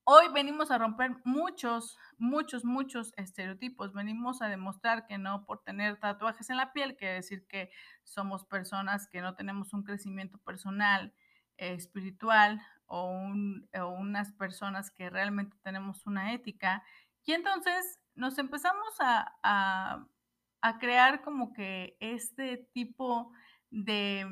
hoy 0.05 0.27
venimos 0.33 0.71
a 0.71 0.79
romper 0.79 1.17
muchos, 1.25 1.99
muchos, 2.19 2.65
muchos 2.65 3.13
estereotipos. 3.17 3.93
Venimos 3.93 4.43
a 4.43 4.49
demostrar 4.49 5.07
que 5.07 5.19
no 5.19 5.45
por 5.45 5.63
tener 5.63 5.99
tatuajes 5.99 6.51
en 6.51 6.57
la 6.57 6.73
piel 6.73 6.97
quiere 6.97 7.15
decir 7.15 7.47
que 7.47 7.71
somos 8.03 8.45
personas 8.45 9.09
que 9.09 9.21
no 9.21 9.35
tenemos 9.35 9.73
un 9.73 9.85
crecimiento 9.85 10.39
personal, 10.39 11.15
eh, 11.59 11.75
espiritual 11.75 12.61
o, 12.87 13.07
unas 13.99 14.33
personas 14.33 14.91
que 14.91 15.11
realmente 15.11 15.57
tenemos 15.63 16.07
una 16.07 16.33
ética. 16.33 16.83
Y 17.25 17.33
entonces 17.33 18.01
nos 18.15 18.39
empezamos 18.39 18.95
a 19.01 20.09
crear 20.79 21.23
como 21.23 21.53
que 21.53 21.97
este 22.01 22.69
tipo 22.73 23.33
de, 23.71 24.27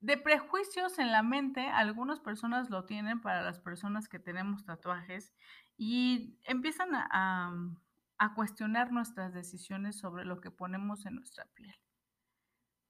de 0.00 0.16
prejuicios 0.16 0.98
en 0.98 1.12
la 1.12 1.22
mente. 1.22 1.66
Algunas 1.68 2.20
personas 2.20 2.70
lo 2.70 2.84
tienen 2.84 3.20
para 3.20 3.42
las 3.42 3.58
personas 3.58 4.08
que 4.08 4.18
tenemos 4.18 4.64
tatuajes 4.64 5.34
y 5.76 6.38
empiezan 6.44 6.90
a, 6.94 7.50
mm, 7.50 7.76
a 8.18 8.34
cuestionar 8.34 8.92
nuestras 8.92 9.32
decisiones 9.34 9.98
sobre 9.98 10.24
lo 10.24 10.40
que 10.40 10.50
ponemos 10.50 11.06
en 11.06 11.16
nuestra 11.16 11.46
piel. 11.54 11.74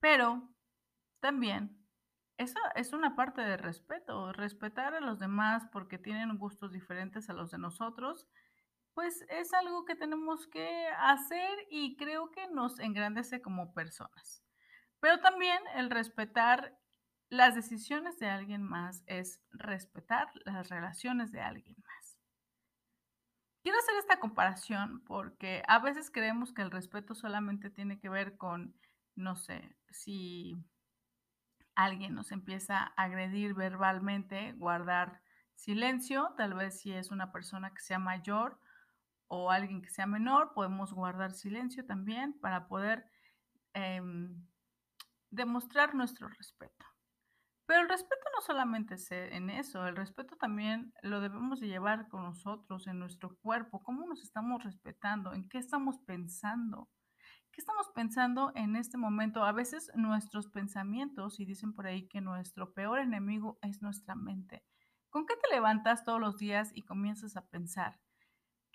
Pero 0.00 0.48
también 1.20 1.84
esa 2.36 2.60
es 2.74 2.92
una 2.92 3.16
parte 3.16 3.40
de 3.40 3.56
respeto, 3.56 4.32
respetar 4.32 4.94
a 4.94 5.00
los 5.00 5.18
demás 5.18 5.66
porque 5.72 5.98
tienen 5.98 6.36
gustos 6.38 6.72
diferentes 6.72 7.30
a 7.30 7.32
los 7.32 7.50
de 7.50 7.58
nosotros 7.58 8.28
pues 8.96 9.26
es 9.28 9.52
algo 9.52 9.84
que 9.84 9.94
tenemos 9.94 10.46
que 10.46 10.88
hacer 10.96 11.50
y 11.68 11.98
creo 11.98 12.30
que 12.30 12.48
nos 12.48 12.80
engrandece 12.80 13.42
como 13.42 13.74
personas. 13.74 14.42
Pero 15.00 15.20
también 15.20 15.58
el 15.74 15.90
respetar 15.90 16.74
las 17.28 17.54
decisiones 17.54 18.18
de 18.18 18.28
alguien 18.28 18.62
más 18.62 19.02
es 19.06 19.40
respetar 19.50 20.28
las 20.44 20.68
relaciones 20.68 21.32
de 21.32 21.40
alguien 21.40 21.76
más. 21.78 22.18
Quiero 23.62 23.78
hacer 23.78 23.96
esta 23.96 24.20
comparación 24.20 25.02
porque 25.04 25.62
a 25.66 25.80
veces 25.80 26.10
creemos 26.10 26.52
que 26.52 26.62
el 26.62 26.70
respeto 26.70 27.14
solamente 27.14 27.68
tiene 27.68 27.98
que 27.98 28.08
ver 28.08 28.36
con, 28.36 28.78
no 29.16 29.34
sé, 29.34 29.76
si 29.90 30.56
alguien 31.74 32.14
nos 32.14 32.30
empieza 32.30 32.78
a 32.78 32.92
agredir 32.96 33.54
verbalmente, 33.54 34.52
guardar 34.52 35.20
silencio, 35.56 36.32
tal 36.36 36.54
vez 36.54 36.80
si 36.80 36.92
es 36.92 37.10
una 37.10 37.32
persona 37.32 37.74
que 37.74 37.82
sea 37.82 37.98
mayor 37.98 38.60
o 39.26 39.50
alguien 39.50 39.82
que 39.82 39.90
sea 39.90 40.06
menor, 40.06 40.52
podemos 40.54 40.92
guardar 40.92 41.32
silencio 41.32 41.84
también 41.84 42.38
para 42.38 42.68
poder 42.68 43.10
em, 43.74 44.46
demostrar 45.30 45.94
nuestro 45.94 46.28
respeto. 46.28 46.86
Pero 47.66 47.80
el 47.80 47.88
respeto 47.88 48.22
no 48.34 48.42
solamente 48.42 48.94
es 48.94 49.10
en 49.10 49.50
eso, 49.50 49.86
el 49.86 49.96
respeto 49.96 50.36
también 50.36 50.92
lo 51.02 51.20
debemos 51.20 51.58
de 51.58 51.66
llevar 51.66 52.08
con 52.08 52.22
nosotros, 52.22 52.86
en 52.86 53.00
nuestro 53.00 53.36
cuerpo, 53.38 53.82
cómo 53.82 54.06
nos 54.06 54.22
estamos 54.22 54.62
respetando, 54.62 55.32
en 55.32 55.48
qué 55.48 55.58
estamos 55.58 55.98
pensando. 55.98 56.88
¿Qué 57.50 57.60
estamos 57.60 57.88
pensando 57.94 58.52
en 58.54 58.76
este 58.76 58.98
momento? 58.98 59.42
A 59.42 59.52
veces 59.52 59.90
nuestros 59.94 60.46
pensamientos, 60.48 61.40
y 61.40 61.44
dicen 61.44 61.72
por 61.74 61.86
ahí 61.86 62.06
que 62.06 62.20
nuestro 62.20 62.72
peor 62.72 63.00
enemigo 63.00 63.58
es 63.62 63.82
nuestra 63.82 64.14
mente. 64.14 64.62
¿Con 65.10 65.26
qué 65.26 65.34
te 65.36 65.54
levantas 65.54 66.04
todos 66.04 66.20
los 66.20 66.36
días 66.36 66.70
y 66.74 66.82
comienzas 66.82 67.36
a 67.36 67.48
pensar? 67.48 67.98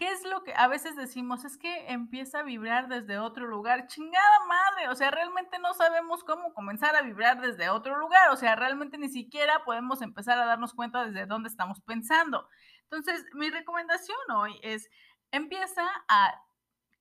¿Qué 0.02 0.10
es 0.10 0.24
lo 0.24 0.44
que 0.44 0.52
a 0.56 0.68
veces 0.68 0.96
decimos? 0.96 1.46
Es 1.46 1.60
que 1.60 1.92
empieza 1.92 2.40
a 2.40 2.44
vibrar 2.44 2.88
desde 2.88 3.20
otro 3.20 3.46
lugar. 3.46 3.86
Chingada 3.86 4.40
madre, 4.48 4.90
o 4.90 4.96
sea, 4.96 5.12
realmente 5.12 5.60
no 5.60 5.76
sabemos 5.76 6.24
cómo 6.24 6.56
comenzar 6.56 6.96
a 6.96 7.04
vibrar 7.04 7.40
desde 7.40 7.70
otro 7.70 7.96
lugar. 8.00 8.32
O 8.32 8.36
sea, 8.36 8.56
realmente 8.56 8.98
ni 8.98 9.10
siquiera 9.10 9.64
podemos 9.64 10.02
empezar 10.02 10.40
a 10.40 10.48
darnos 10.48 10.74
cuenta 10.74 11.06
desde 11.06 11.28
dónde 11.28 11.50
estamos 11.50 11.82
pensando. 11.82 12.50
Entonces, 12.86 13.24
mi 13.36 13.52
recomendación 13.52 14.18
hoy 14.36 14.60
es, 14.64 14.90
empieza 15.30 15.88
a 16.08 16.34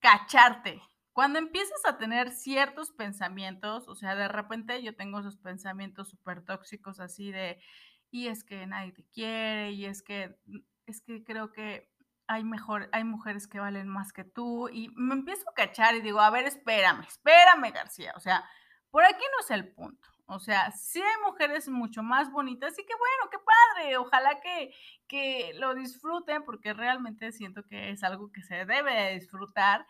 cacharte. 0.01 0.83
Cuando 1.15 1.39
empiezas 1.39 1.83
a 1.87 1.97
tener 1.97 2.29
ciertos 2.29 2.93
pensamientos, 2.93 3.89
o 3.89 3.95
sea, 3.95 4.15
de 4.15 4.29
repente 4.29 4.83
yo 4.83 4.95
tengo 4.95 5.21
esos 5.21 5.39
pensamientos 5.39 6.11
súper 6.11 6.45
tóxicos 6.45 7.01
así 7.01 7.33
de, 7.33 7.63
y 8.11 8.27
es 8.27 8.45
que 8.45 8.67
nadie 8.67 8.93
te 8.93 9.07
quiere, 9.07 9.71
y 9.71 9.87
es 9.87 10.03
que, 10.03 10.39
es 10.85 11.01
que 11.01 11.25
creo 11.25 11.51
que 11.51 11.90
hay 12.31 12.45
mejor, 12.45 12.89
hay 12.93 13.03
mujeres 13.03 13.49
que 13.49 13.59
valen 13.59 13.89
más 13.89 14.13
que 14.13 14.23
tú 14.23 14.69
y 14.69 14.89
me 14.95 15.15
empiezo 15.15 15.51
a 15.51 15.55
cachar 15.55 15.97
y 15.97 16.01
digo, 16.01 16.21
a 16.21 16.31
ver, 16.31 16.47
espérame, 16.47 17.01
espérame, 17.01 17.73
García, 17.73 18.13
o 18.17 18.21
sea, 18.21 18.49
por 18.91 19.05
aquí 19.05 19.25
no 19.33 19.45
es 19.45 19.51
el 19.51 19.75
punto. 19.75 20.09
O 20.27 20.39
sea, 20.39 20.71
sí 20.71 21.03
hay 21.03 21.23
mujeres 21.27 21.69
mucho 21.69 22.05
más 22.05 22.31
bonitas 22.31 22.79
y 22.79 22.87
qué 22.87 22.95
bueno, 22.95 23.31
qué 23.33 23.39
padre. 23.39 23.97
Ojalá 23.97 24.41
que, 24.41 24.73
que 25.09 25.55
lo 25.59 25.75
disfruten 25.75 26.45
porque 26.45 26.73
realmente 26.73 27.33
siento 27.33 27.65
que 27.67 27.91
es 27.91 28.05
algo 28.05 28.31
que 28.31 28.45
se 28.45 28.65
debe 28.65 28.95
de 28.95 29.15
disfrutar. 29.15 29.85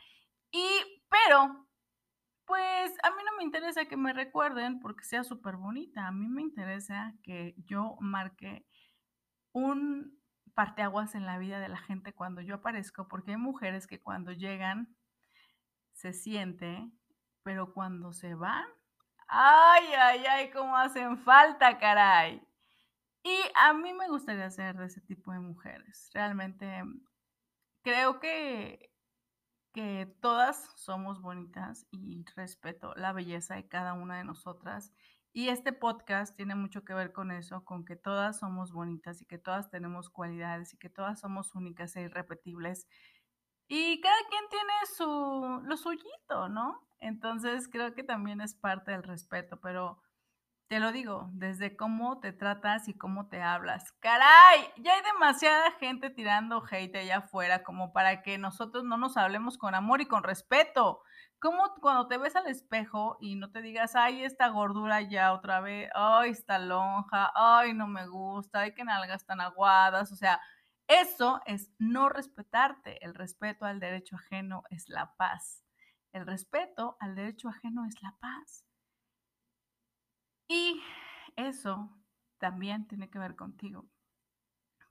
Y, 0.50 0.66
pero, 1.10 1.68
pues 2.46 2.92
a 3.02 3.10
mí 3.10 3.22
no 3.22 3.36
me 3.36 3.44
interesa 3.44 3.84
que 3.84 3.98
me 3.98 4.14
recuerden 4.14 4.80
porque 4.80 5.04
sea 5.04 5.24
súper 5.24 5.56
bonita. 5.56 6.06
A 6.06 6.12
mí 6.12 6.26
me 6.26 6.40
interesa 6.40 7.12
que 7.22 7.54
yo 7.66 7.98
marque 8.00 8.64
un, 9.52 10.19
parteaguas 10.54 11.14
en 11.14 11.26
la 11.26 11.38
vida 11.38 11.60
de 11.60 11.68
la 11.68 11.78
gente 11.78 12.12
cuando 12.12 12.40
yo 12.40 12.56
aparezco, 12.56 13.08
porque 13.08 13.32
hay 13.32 13.36
mujeres 13.36 13.86
que 13.86 14.00
cuando 14.00 14.32
llegan 14.32 14.96
se 15.92 16.12
siente, 16.12 16.90
pero 17.42 17.72
cuando 17.72 18.12
se 18.12 18.34
van, 18.34 18.66
ay, 19.28 19.84
ay, 19.98 20.24
ay, 20.26 20.50
cómo 20.50 20.76
hacen 20.76 21.18
falta, 21.18 21.78
caray. 21.78 22.42
Y 23.22 23.36
a 23.54 23.72
mí 23.72 23.92
me 23.92 24.08
gustaría 24.08 24.50
ser 24.50 24.76
de 24.76 24.86
ese 24.86 25.00
tipo 25.02 25.32
de 25.32 25.40
mujeres. 25.40 26.10
Realmente 26.14 26.82
creo 27.82 28.18
que, 28.18 28.92
que 29.72 30.06
todas 30.20 30.70
somos 30.76 31.20
bonitas 31.20 31.86
y 31.90 32.24
respeto 32.34 32.94
la 32.94 33.12
belleza 33.12 33.56
de 33.56 33.68
cada 33.68 33.92
una 33.92 34.16
de 34.18 34.24
nosotras 34.24 34.92
y 35.32 35.48
este 35.48 35.72
podcast 35.72 36.36
tiene 36.36 36.54
mucho 36.54 36.84
que 36.84 36.94
ver 36.94 37.12
con 37.12 37.30
eso, 37.30 37.64
con 37.64 37.84
que 37.84 37.96
todas 37.96 38.38
somos 38.38 38.72
bonitas 38.72 39.22
y 39.22 39.26
que 39.26 39.38
todas 39.38 39.70
tenemos 39.70 40.10
cualidades 40.10 40.74
y 40.74 40.78
que 40.78 40.90
todas 40.90 41.20
somos 41.20 41.54
únicas 41.54 41.94
e 41.96 42.02
irrepetibles. 42.02 42.86
Y 43.68 44.00
cada 44.00 44.18
quien 44.28 44.42
tiene 44.50 44.72
su, 44.96 45.60
lo 45.64 45.76
suyito, 45.76 46.48
¿no? 46.48 46.80
Entonces 46.98 47.68
creo 47.68 47.94
que 47.94 48.02
también 48.02 48.40
es 48.40 48.54
parte 48.56 48.90
del 48.90 49.04
respeto, 49.04 49.60
pero 49.60 50.02
te 50.70 50.78
lo 50.78 50.92
digo, 50.92 51.28
desde 51.32 51.76
cómo 51.76 52.20
te 52.20 52.32
tratas 52.32 52.88
y 52.88 52.96
cómo 52.96 53.28
te 53.28 53.42
hablas. 53.42 53.92
Caray, 53.98 54.60
ya 54.76 54.94
hay 54.94 55.02
demasiada 55.02 55.72
gente 55.80 56.10
tirando 56.10 56.62
hate 56.68 56.94
allá 56.96 57.18
afuera 57.18 57.64
como 57.64 57.92
para 57.92 58.22
que 58.22 58.38
nosotros 58.38 58.84
no 58.84 58.96
nos 58.96 59.16
hablemos 59.16 59.58
con 59.58 59.74
amor 59.74 60.00
y 60.00 60.06
con 60.06 60.22
respeto. 60.22 61.02
¿Cómo 61.40 61.74
cuando 61.80 62.06
te 62.06 62.18
ves 62.18 62.36
al 62.36 62.48
espejo 62.48 63.16
y 63.18 63.34
no 63.34 63.50
te 63.50 63.62
digas, 63.62 63.96
ay, 63.96 64.24
esta 64.24 64.48
gordura 64.48 65.00
ya 65.00 65.32
otra 65.32 65.60
vez, 65.60 65.90
ay, 65.94 66.30
esta 66.32 66.58
lonja, 66.58 67.32
ay, 67.34 67.72
no 67.72 67.86
me 67.86 68.06
gusta, 68.06 68.60
ay, 68.60 68.74
que 68.74 68.84
nalgas 68.84 69.24
tan 69.24 69.40
aguadas? 69.40 70.12
O 70.12 70.16
sea, 70.16 70.38
eso 70.86 71.40
es 71.46 71.70
no 71.78 72.10
respetarte. 72.10 73.02
El 73.02 73.14
respeto 73.14 73.64
al 73.64 73.80
derecho 73.80 74.16
ajeno 74.16 74.64
es 74.68 74.90
la 74.90 75.16
paz. 75.16 75.64
El 76.12 76.26
respeto 76.26 76.98
al 77.00 77.14
derecho 77.14 77.48
ajeno 77.48 77.86
es 77.86 78.02
la 78.02 78.14
paz. 78.20 78.66
Y 80.46 80.82
eso 81.36 81.88
también 82.38 82.86
tiene 82.86 83.08
que 83.08 83.18
ver 83.18 83.34
contigo. 83.34 83.88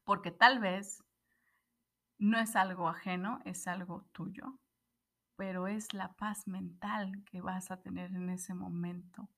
Porque 0.03 0.31
tal 0.31 0.57
vez 0.59 1.03
no 2.17 2.39
es 2.39 2.55
algo 2.55 2.89
ajeno, 2.89 3.39
es 3.45 3.67
algo 3.67 4.07
tuyo 4.13 4.59
pero 5.39 5.67
es 5.67 5.93
la 5.93 6.11
paz 6.17 6.49
mental 6.49 7.23
que 7.31 7.39
vas 7.39 7.71
a 7.71 7.81
tener 7.81 8.13
en 8.13 8.29
ese 8.29 8.53
momento. 8.53 9.29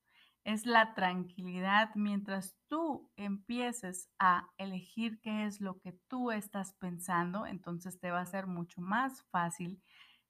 Es 0.43 0.65
la 0.65 0.95
tranquilidad 0.95 1.91
mientras 1.93 2.55
tú 2.67 3.11
empieces 3.17 4.09
a 4.17 4.49
elegir 4.57 5.21
qué 5.21 5.45
es 5.45 5.61
lo 5.61 5.77
que 5.77 5.91
tú 6.07 6.31
estás 6.31 6.73
pensando, 6.73 7.45
entonces 7.45 7.99
te 7.99 8.09
va 8.09 8.19
a 8.19 8.25
ser 8.25 8.47
mucho 8.47 8.81
más 8.81 9.21
fácil 9.29 9.79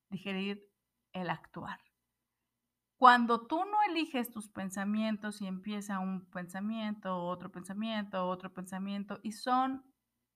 digerir 0.09 0.61
el 1.13 1.29
actuar. 1.29 1.79
Cuando 2.97 3.47
tú 3.47 3.63
no 3.63 3.81
eliges 3.87 4.29
tus 4.29 4.49
pensamientos 4.49 5.41
y 5.41 5.47
empieza 5.47 5.99
un 5.99 6.29
pensamiento, 6.31 7.17
otro 7.17 7.49
pensamiento, 7.49 8.27
otro 8.27 8.53
pensamiento, 8.53 9.21
y 9.23 9.31
son 9.31 9.85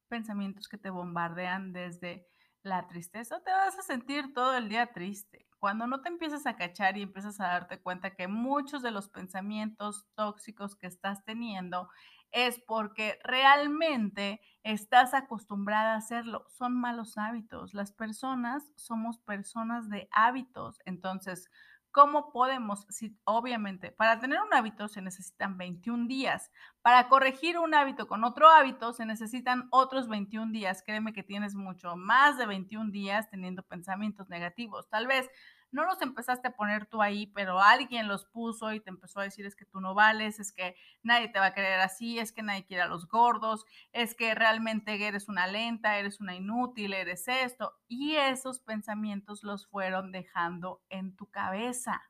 pensamientos 0.08 0.70
que 0.70 0.78
te 0.78 0.90
bombardean 0.90 1.74
desde 1.74 2.26
la 2.66 2.88
tristeza, 2.88 3.42
te 3.44 3.52
vas 3.52 3.78
a 3.78 3.84
sentir 3.84 4.34
todo 4.34 4.56
el 4.56 4.70
día 4.70 4.92
triste. 4.94 5.48
cuando 5.60 5.88
no 5.88 6.02
te 6.02 6.10
empiezas 6.10 6.46
a 6.46 6.58
cachar 6.58 6.96
y 6.98 7.02
empiezas 7.02 7.40
a 7.40 7.48
darte 7.48 7.82
cuenta 7.82 8.16
que 8.16 8.28
muchos 8.28 8.84
de 8.84 8.92
los 8.92 9.10
pensamientos 9.10 10.06
tóxicos 10.16 10.76
que 10.76 10.86
estás 10.86 11.24
teniendo 11.26 11.90
es 12.32 12.60
porque 12.68 13.18
realmente 13.24 14.42
estás 14.64 15.14
acostumbrada 15.16 15.94
a 15.94 15.98
hacerlo. 15.98 16.46
Son 16.50 16.76
malos 16.80 17.18
hábitos. 17.18 17.74
Las 17.74 17.94
personas 17.94 18.72
somos 18.76 19.18
personas 19.20 19.90
de 19.90 20.08
hábitos. 20.12 20.80
Entonces, 20.86 21.50
¿Cómo 21.96 22.30
podemos? 22.30 22.86
Si, 22.90 23.18
obviamente, 23.24 23.90
para 23.90 24.20
tener 24.20 24.42
un 24.42 24.54
hábito 24.54 24.90
se 24.90 25.02
necesitan 25.02 25.58
21 25.58 26.08
días. 26.08 26.52
Para 26.82 27.08
corregir 27.08 27.58
un 27.58 27.74
hábito 27.74 28.06
con 28.06 28.26
otro 28.26 28.50
hábito 28.50 28.92
se 28.92 29.06
necesitan 29.06 29.70
otros 29.72 30.10
21 30.10 30.52
días. 30.52 30.84
Créeme 30.86 31.14
que 31.14 31.24
tienes 31.24 31.56
mucho 31.56 31.96
más 31.96 32.38
de 32.38 32.48
21 32.48 32.92
días 32.92 33.30
teniendo 33.30 33.64
pensamientos 33.64 34.28
negativos. 34.28 34.90
Tal 34.90 35.08
vez 35.08 35.30
no 35.72 35.86
los 35.86 36.02
empezaste 36.02 36.48
a 36.48 36.56
poner 36.56 36.86
tú 36.86 37.02
ahí, 37.02 37.28
pero 37.28 37.60
alguien 37.60 38.08
los 38.08 38.26
puso 38.26 38.72
y 38.74 38.80
te 38.80 38.90
empezó 38.90 39.20
a 39.20 39.24
decir 39.24 39.46
es 39.46 39.56
que 39.56 39.66
tú 39.66 39.82
no 39.82 39.94
vales, 39.94 40.40
es 40.40 40.54
que 40.54 40.76
nadie 41.04 41.30
te 41.30 41.40
va 41.40 41.48
a 41.48 41.54
querer 41.54 41.80
así, 41.80 42.20
es 42.20 42.32
que 42.32 42.44
nadie 42.44 42.66
quiere 42.66 42.84
a 42.84 42.88
los 42.88 43.08
gordos, 43.08 43.66
es 43.92 44.16
que 44.16 44.36
realmente 44.36 45.06
eres 45.06 45.28
una 45.28 45.48
lenta, 45.48 45.98
eres 45.98 46.20
una 46.20 46.36
inútil, 46.36 46.94
eres 46.94 47.28
esto. 47.28 47.74
Y 47.88 48.16
esos 48.16 48.60
pensamientos 48.60 49.44
los 49.44 49.68
fueron 49.68 50.12
dejando 50.12 50.82
en 50.90 51.16
tu 51.16 51.30
cabeza. 51.30 52.02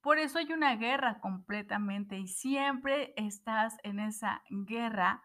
Por 0.00 0.18
eso 0.18 0.38
hay 0.38 0.52
una 0.52 0.76
guerra 0.76 1.20
completamente 1.20 2.18
y 2.18 2.28
siempre 2.28 3.12
estás 3.16 3.76
en 3.82 4.00
esa 4.00 4.42
guerra 4.48 5.22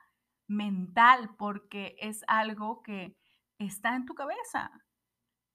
mental 0.48 1.36
porque 1.38 1.96
es 2.00 2.24
algo 2.28 2.82
que 2.84 3.16
está 3.60 3.96
en 3.96 4.06
tu 4.06 4.14
cabeza. 4.14 4.72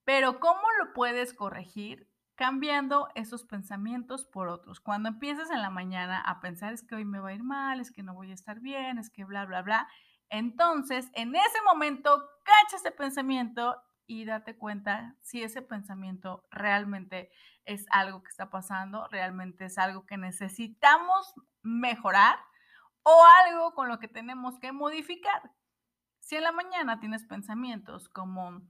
Pero 0.08 0.40
¿cómo 0.40 0.62
lo 0.78 0.94
puedes 0.94 1.34
corregir? 1.34 2.08
Cambiando 2.34 3.10
esos 3.14 3.44
pensamientos 3.44 4.24
por 4.24 4.48
otros. 4.48 4.80
Cuando 4.80 5.10
empieces 5.10 5.50
en 5.50 5.60
la 5.60 5.68
mañana 5.68 6.22
a 6.22 6.40
pensar 6.40 6.72
es 6.72 6.82
que 6.82 6.94
hoy 6.94 7.04
me 7.04 7.18
va 7.18 7.28
a 7.28 7.34
ir 7.34 7.42
mal, 7.42 7.78
es 7.78 7.92
que 7.92 8.02
no 8.02 8.14
voy 8.14 8.30
a 8.30 8.34
estar 8.34 8.58
bien, 8.60 8.96
es 8.96 9.10
que 9.10 9.26
bla, 9.26 9.44
bla, 9.44 9.60
bla. 9.60 9.86
Entonces, 10.30 11.10
en 11.12 11.36
ese 11.36 11.60
momento, 11.66 12.26
cacha 12.42 12.76
ese 12.76 12.90
pensamiento 12.90 13.76
y 14.06 14.24
date 14.24 14.56
cuenta 14.56 15.14
si 15.20 15.42
ese 15.42 15.60
pensamiento 15.60 16.42
realmente 16.50 17.30
es 17.66 17.84
algo 17.90 18.22
que 18.22 18.30
está 18.30 18.48
pasando, 18.48 19.08
realmente 19.08 19.66
es 19.66 19.76
algo 19.76 20.06
que 20.06 20.16
necesitamos 20.16 21.34
mejorar 21.60 22.38
o 23.02 23.24
algo 23.44 23.74
con 23.74 23.88
lo 23.88 23.98
que 23.98 24.08
tenemos 24.08 24.58
que 24.58 24.72
modificar. 24.72 25.52
Si 26.18 26.36
en 26.36 26.44
la 26.44 26.52
mañana 26.52 26.98
tienes 26.98 27.26
pensamientos 27.26 28.08
como 28.08 28.62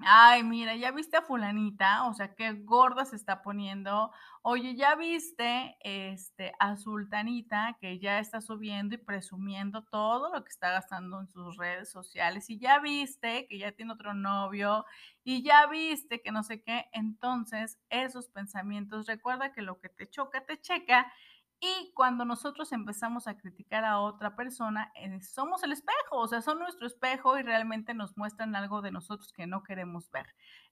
Ay, 0.00 0.44
mira, 0.44 0.76
¿ya 0.76 0.92
viste 0.92 1.16
a 1.16 1.22
fulanita? 1.22 2.04
O 2.06 2.14
sea, 2.14 2.32
qué 2.36 2.52
gorda 2.52 3.04
se 3.04 3.16
está 3.16 3.42
poniendo. 3.42 4.12
Oye, 4.42 4.76
¿ya 4.76 4.94
viste 4.94 5.76
este, 5.80 6.52
a 6.60 6.76
sultanita 6.76 7.76
que 7.80 7.98
ya 7.98 8.20
está 8.20 8.40
subiendo 8.40 8.94
y 8.94 8.98
presumiendo 8.98 9.82
todo 9.82 10.32
lo 10.32 10.44
que 10.44 10.50
está 10.50 10.70
gastando 10.70 11.20
en 11.20 11.26
sus 11.26 11.56
redes 11.56 11.90
sociales? 11.90 12.48
Y 12.48 12.58
ya 12.60 12.78
viste 12.78 13.46
que 13.48 13.58
ya 13.58 13.72
tiene 13.72 13.92
otro 13.92 14.14
novio 14.14 14.84
y 15.24 15.42
ya 15.42 15.66
viste 15.66 16.22
que 16.22 16.30
no 16.30 16.44
sé 16.44 16.62
qué. 16.62 16.86
Entonces, 16.92 17.76
esos 17.90 18.28
pensamientos, 18.28 19.06
recuerda 19.08 19.52
que 19.52 19.62
lo 19.62 19.80
que 19.80 19.88
te 19.88 20.08
choca, 20.08 20.44
te 20.46 20.60
checa. 20.60 21.12
Y 21.60 21.92
cuando 21.94 22.24
nosotros 22.24 22.70
empezamos 22.70 23.26
a 23.26 23.36
criticar 23.36 23.84
a 23.84 23.98
otra 23.98 24.36
persona, 24.36 24.92
eh, 24.94 25.20
somos 25.22 25.64
el 25.64 25.72
espejo, 25.72 26.12
o 26.12 26.28
sea, 26.28 26.40
son 26.40 26.60
nuestro 26.60 26.86
espejo 26.86 27.36
y 27.36 27.42
realmente 27.42 27.94
nos 27.94 28.16
muestran 28.16 28.54
algo 28.54 28.80
de 28.80 28.92
nosotros 28.92 29.32
que 29.32 29.48
no 29.48 29.64
queremos 29.64 30.08
ver. 30.12 30.26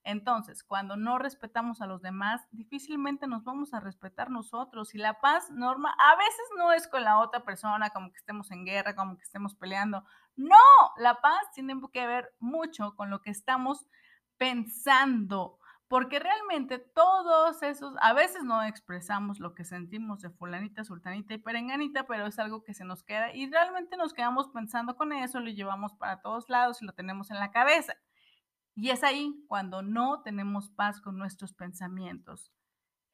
Entonces, 0.05 0.62
cuando 0.62 0.97
no 0.97 1.19
respetamos 1.19 1.81
a 1.81 1.87
los 1.87 2.02
demás, 2.02 2.47
difícilmente 2.52 3.26
nos 3.26 3.43
vamos 3.43 3.75
a 3.75 3.81
respetar 3.81 4.31
nosotros. 4.31 4.95
Y 4.95 4.99
la 4.99 5.21
paz, 5.21 5.50
Norma, 5.50 5.93
a 5.99 6.17
veces 6.17 6.47
no 6.56 6.73
es 6.73 6.87
con 6.87 7.02
la 7.02 7.19
otra 7.19 7.45
persona, 7.45 7.91
como 7.91 8.13
que 8.13 8.19
estemos 8.19 8.52
en 8.52 8.65
guerra, 8.65 8.95
como 8.95 9.17
que 9.17 9.25
estemos 9.25 9.56
peleando. 9.56 10.04
No, 10.37 10.56
la 10.99 11.21
paz 11.21 11.50
tiene 11.52 11.75
que 11.93 12.06
ver 12.06 12.32
mucho 12.39 12.95
con 12.95 13.11
lo 13.11 13.23
que 13.23 13.30
estamos 13.30 13.89
pensando 14.37 15.58
porque 15.89 16.19
realmente 16.19 16.79
todos 16.79 17.63
esos, 17.63 17.95
a 18.01 18.13
veces 18.13 18.43
no 18.43 18.63
expresamos 18.63 19.39
lo 19.39 19.55
que 19.55 19.65
sentimos 19.65 20.21
de 20.21 20.31
fulanita, 20.31 20.85
sultanita 20.85 21.35
y 21.35 21.39
perenganita, 21.39 22.07
pero 22.07 22.27
es 22.27 22.39
algo 22.39 22.65
que 22.65 22.75
se 22.75 22.85
nos 22.85 23.05
queda 23.05 23.33
y 23.35 23.49
realmente 23.51 23.97
nos 23.97 24.13
quedamos 24.13 24.49
pensando 24.49 24.97
con 24.97 25.13
eso, 25.13 25.41
lo 25.41 25.51
llevamos 25.51 25.95
para 25.95 26.21
todos 26.21 26.49
lados 26.49 26.83
y 26.83 26.87
lo 26.87 26.93
tenemos 26.93 27.31
en 27.31 27.39
la 27.39 27.53
cabeza. 27.53 27.95
Y 28.75 28.91
es 28.91 29.05
ahí 29.05 29.45
cuando 29.49 29.83
no 29.83 30.23
tenemos 30.23 30.69
paz 30.71 31.01
con 31.01 31.17
nuestros 31.17 31.55
pensamientos. 31.55 32.53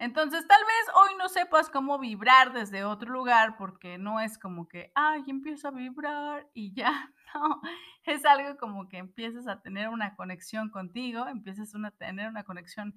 Entonces, 0.02 0.44
tal 0.48 0.60
vez 0.60 0.96
hoy 0.96 1.16
no 1.16 1.28
sepas 1.28 1.70
cómo 1.70 1.96
vibrar 1.96 2.52
desde 2.52 2.82
otro 2.82 3.12
lugar, 3.12 3.56
porque 3.56 3.98
no 3.98 4.18
es 4.18 4.36
como 4.36 4.66
que, 4.66 4.90
ay, 4.96 5.22
empiezo 5.28 5.68
a 5.68 5.70
vibrar 5.70 6.50
y 6.54 6.74
ya, 6.74 7.08
no, 7.36 7.60
es 8.02 8.24
algo 8.24 8.56
como 8.58 8.88
que 8.88 8.96
empiezas 8.98 9.46
a 9.46 9.62
tener 9.62 9.90
una 9.90 10.16
conexión 10.16 10.70
contigo, 10.70 11.28
empiezas 11.28 11.72
a 11.76 11.92
tener 11.92 12.28
una 12.28 12.42
conexión 12.42 12.96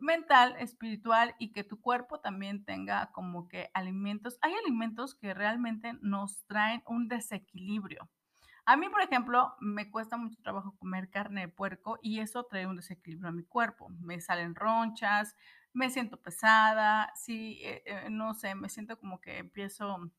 mental, 0.00 0.54
espiritual 0.58 1.34
y 1.38 1.50
que 1.50 1.64
tu 1.64 1.80
cuerpo 1.80 2.20
también 2.20 2.66
tenga 2.66 3.10
como 3.12 3.48
que 3.48 3.70
alimentos. 3.72 4.36
Hay 4.42 4.52
alimentos 4.52 5.14
que 5.14 5.32
realmente 5.32 5.94
nos 6.02 6.44
traen 6.44 6.82
un 6.84 7.08
desequilibrio. 7.08 8.10
A 8.66 8.76
mí, 8.76 8.90
por 8.90 9.00
ejemplo, 9.00 9.54
me 9.60 9.90
cuesta 9.90 10.18
mucho 10.18 10.36
trabajo 10.42 10.76
comer 10.78 11.08
carne 11.08 11.42
de 11.42 11.48
puerco 11.48 11.98
y 12.02 12.20
eso 12.20 12.44
trae 12.44 12.66
un 12.66 12.76
desequilibrio 12.76 13.28
a 13.28 13.32
mi 13.32 13.44
cuerpo. 13.44 13.88
Me 14.00 14.20
salen 14.20 14.54
ronchas, 14.54 15.36
me 15.74 15.90
siento 15.90 16.22
pesada, 16.22 17.12
sí, 17.16 17.60
eh, 17.62 17.82
eh, 17.86 18.10
no 18.10 18.34
sé, 18.34 18.54
me 18.54 18.68
siento 18.68 18.98
como 18.98 19.20
que 19.20 19.38
empiezo, 19.38 20.10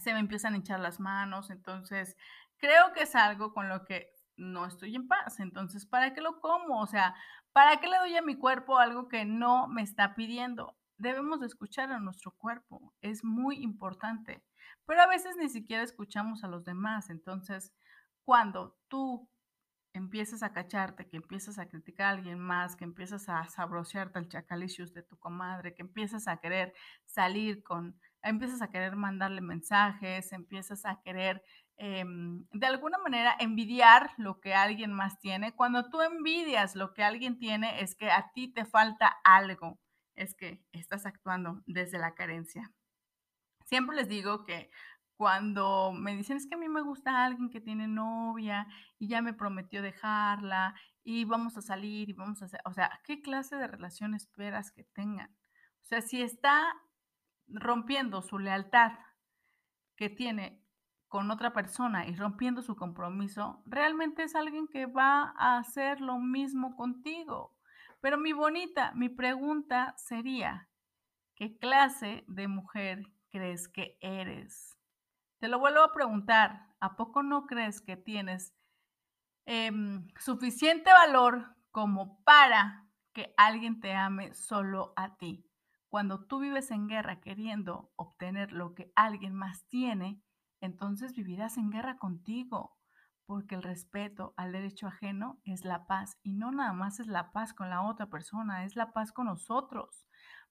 se 0.00 0.12
me 0.12 0.18
empiezan 0.20 0.54
a 0.54 0.56
hinchar 0.56 0.80
las 0.80 1.00
manos, 1.00 1.50
entonces 1.50 2.16
creo 2.56 2.92
que 2.94 3.02
es 3.02 3.14
algo 3.14 3.52
con 3.52 3.68
lo 3.68 3.84
que 3.84 4.10
no 4.36 4.66
estoy 4.66 4.96
en 4.96 5.06
paz, 5.06 5.38
entonces, 5.38 5.86
¿para 5.86 6.14
qué 6.14 6.20
lo 6.22 6.40
como? 6.40 6.80
O 6.80 6.86
sea, 6.86 7.14
¿para 7.52 7.78
qué 7.78 7.88
le 7.88 7.98
doy 7.98 8.16
a 8.16 8.22
mi 8.22 8.36
cuerpo 8.36 8.78
algo 8.78 9.06
que 9.08 9.24
no 9.24 9.68
me 9.68 9.82
está 9.82 10.14
pidiendo? 10.14 10.76
Debemos 10.96 11.40
de 11.40 11.46
escuchar 11.46 11.92
a 11.92 12.00
nuestro 12.00 12.32
cuerpo, 12.32 12.94
es 13.02 13.22
muy 13.22 13.56
importante, 13.62 14.42
pero 14.86 15.02
a 15.02 15.06
veces 15.06 15.36
ni 15.36 15.50
siquiera 15.50 15.82
escuchamos 15.82 16.42
a 16.42 16.48
los 16.48 16.64
demás, 16.64 17.10
entonces, 17.10 17.72
cuando 18.24 18.78
tú 18.88 19.28
empiezas 19.94 20.42
a 20.42 20.52
cacharte, 20.52 21.08
que 21.08 21.16
empiezas 21.16 21.58
a 21.58 21.68
criticar 21.68 22.06
a 22.06 22.10
alguien 22.10 22.38
más, 22.38 22.76
que 22.76 22.84
empiezas 22.84 23.28
a 23.28 23.48
sabrosearte 23.48 24.18
el 24.18 24.28
chacalicious 24.28 24.92
de 24.92 25.04
tu 25.04 25.16
comadre, 25.18 25.74
que 25.74 25.82
empiezas 25.82 26.26
a 26.28 26.38
querer 26.38 26.74
salir 27.06 27.62
con, 27.62 27.98
empiezas 28.22 28.60
a 28.60 28.70
querer 28.70 28.96
mandarle 28.96 29.40
mensajes, 29.40 30.32
empiezas 30.32 30.84
a 30.84 31.00
querer 31.02 31.42
em, 31.76 32.44
de 32.52 32.66
alguna 32.66 32.98
manera 32.98 33.36
envidiar 33.38 34.10
lo 34.18 34.40
que 34.40 34.52
alguien 34.52 34.92
más 34.92 35.20
tiene. 35.20 35.54
Cuando 35.54 35.88
tú 35.88 36.02
envidias 36.02 36.74
lo 36.74 36.92
que 36.92 37.04
alguien 37.04 37.38
tiene 37.38 37.80
es 37.80 37.94
que 37.94 38.10
a 38.10 38.30
ti 38.34 38.52
te 38.52 38.64
falta 38.64 39.16
algo, 39.22 39.78
es 40.16 40.34
que 40.34 40.60
estás 40.72 41.06
actuando 41.06 41.62
desde 41.66 41.98
la 41.98 42.14
carencia. 42.14 42.72
Siempre 43.64 43.96
les 43.96 44.08
digo 44.08 44.44
que 44.44 44.70
cuando 45.16 45.92
me 45.92 46.16
dicen, 46.16 46.36
es 46.36 46.46
que 46.46 46.56
a 46.56 46.58
mí 46.58 46.68
me 46.68 46.82
gusta 46.82 47.24
alguien 47.24 47.50
que 47.50 47.60
tiene 47.60 47.86
novia 47.86 48.66
y 48.98 49.08
ya 49.08 49.22
me 49.22 49.32
prometió 49.32 49.82
dejarla 49.82 50.74
y 51.04 51.24
vamos 51.24 51.56
a 51.56 51.62
salir 51.62 52.10
y 52.10 52.14
vamos 52.14 52.42
a 52.42 52.46
hacer, 52.46 52.60
o 52.64 52.72
sea, 52.72 53.00
¿qué 53.04 53.20
clase 53.22 53.56
de 53.56 53.66
relación 53.66 54.14
esperas 54.14 54.72
que 54.72 54.84
tengan? 54.84 55.30
O 55.30 55.86
sea, 55.86 56.00
si 56.00 56.22
está 56.22 56.64
rompiendo 57.46 58.22
su 58.22 58.38
lealtad 58.38 58.92
que 59.96 60.08
tiene 60.08 60.64
con 61.08 61.30
otra 61.30 61.52
persona 61.52 62.08
y 62.08 62.16
rompiendo 62.16 62.62
su 62.62 62.74
compromiso, 62.74 63.62
realmente 63.66 64.24
es 64.24 64.34
alguien 64.34 64.66
que 64.66 64.86
va 64.86 65.34
a 65.36 65.58
hacer 65.58 66.00
lo 66.00 66.18
mismo 66.18 66.74
contigo. 66.74 67.56
Pero 68.00 68.18
mi 68.18 68.32
bonita, 68.32 68.92
mi 68.94 69.08
pregunta 69.08 69.94
sería, 69.96 70.68
¿qué 71.36 71.56
clase 71.56 72.24
de 72.26 72.48
mujer 72.48 73.02
crees 73.30 73.68
que 73.68 73.96
eres? 74.00 74.76
Te 75.44 75.50
lo 75.50 75.58
vuelvo 75.58 75.82
a 75.82 75.92
preguntar, 75.92 76.70
¿a 76.80 76.96
poco 76.96 77.22
no 77.22 77.44
crees 77.44 77.82
que 77.82 77.98
tienes 77.98 78.56
em, 79.44 80.08
suficiente 80.18 80.90
valor 80.90 81.54
como 81.70 82.24
para 82.24 82.88
que 83.12 83.34
alguien 83.36 83.78
te 83.78 83.92
ame 83.92 84.32
solo 84.32 84.94
a 84.96 85.18
ti? 85.18 85.46
Cuando 85.90 86.24
tú 86.24 86.38
vives 86.38 86.70
en 86.70 86.88
guerra 86.88 87.20
queriendo 87.20 87.92
obtener 87.96 88.52
lo 88.52 88.74
que 88.74 88.90
alguien 88.96 89.34
más 89.34 89.68
tiene, 89.68 90.22
entonces 90.62 91.14
vivirás 91.14 91.58
en 91.58 91.68
guerra 91.68 91.98
contigo, 91.98 92.78
porque 93.26 93.54
el 93.54 93.62
respeto 93.62 94.32
al 94.38 94.50
derecho 94.50 94.86
ajeno 94.86 95.42
es 95.44 95.66
la 95.66 95.86
paz 95.86 96.16
y 96.22 96.32
no 96.32 96.52
nada 96.52 96.72
más 96.72 97.00
es 97.00 97.06
la 97.06 97.32
paz 97.32 97.52
con 97.52 97.68
la 97.68 97.82
otra 97.82 98.06
persona, 98.06 98.64
es 98.64 98.76
la 98.76 98.94
paz 98.94 99.12
con 99.12 99.26
nosotros. 99.26 100.06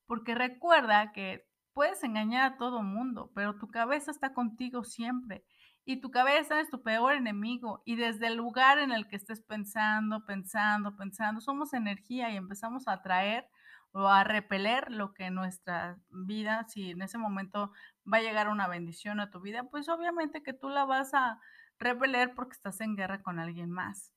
Porque 0.06 0.36
recuerda 0.36 1.13
que 1.13 1.51
Puedes 1.73 2.03
engañar 2.03 2.53
a 2.53 2.57
todo 2.57 2.83
mundo, 2.83 3.31
pero 3.36 3.57
tu 3.57 3.67
cabeza 3.69 4.12
está 4.12 4.33
contigo 4.33 4.83
siempre. 4.83 5.43
y 5.86 5.99
tu 5.99 6.12
cabeza 6.12 6.62
es 6.62 6.69
tu 6.69 6.81
peor 6.81 7.13
enemigo. 7.13 7.81
Y 7.86 7.95
desde 7.97 8.27
el 8.27 8.36
lugar 8.36 8.79
en 8.79 8.91
el 8.91 9.07
que 9.07 9.17
estés 9.17 9.41
pensando, 9.41 10.25
pensando, 10.25 10.95
pensando, 10.95 11.41
somos 11.41 11.73
energía 11.73 12.31
y 12.31 12.38
empezamos 12.38 12.88
a 12.88 12.93
atraer 12.93 13.47
o 13.91 14.07
a 14.07 14.23
repeler 14.23 14.91
lo 14.91 15.13
que 15.13 15.25
en 15.25 15.36
nuestra 15.36 15.97
vida, 16.09 16.65
si 16.69 16.91
en 16.91 17.01
ese 17.01 17.17
momento 17.17 17.71
va 18.12 18.17
a 18.17 18.21
llegar 18.21 18.47
una 18.49 18.67
bendición 18.67 19.19
a 19.19 19.29
tu 19.29 19.41
vida, 19.41 19.65
pues 19.69 19.89
obviamente 19.89 20.41
que 20.41 20.53
tú 20.53 20.69
la 20.69 20.86
vas 20.86 21.13
a 21.13 21.39
repeler 21.79 22.33
porque 22.33 22.53
estás 22.53 22.79
en 22.81 22.95
guerra 22.95 23.21
con 23.21 23.39
alguien 23.39 23.69
más. 23.69 24.13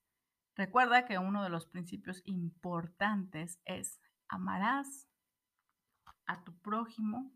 Recuerda 0.54 1.04
que 1.04 1.18
uno 1.18 1.42
de 1.42 1.50
los 1.50 1.66
principios 1.66 2.22
importantes 2.24 3.60
es 3.64 4.00
amarás 4.28 5.08
a 6.26 6.42
tu 6.44 6.56
prójimo 6.60 7.32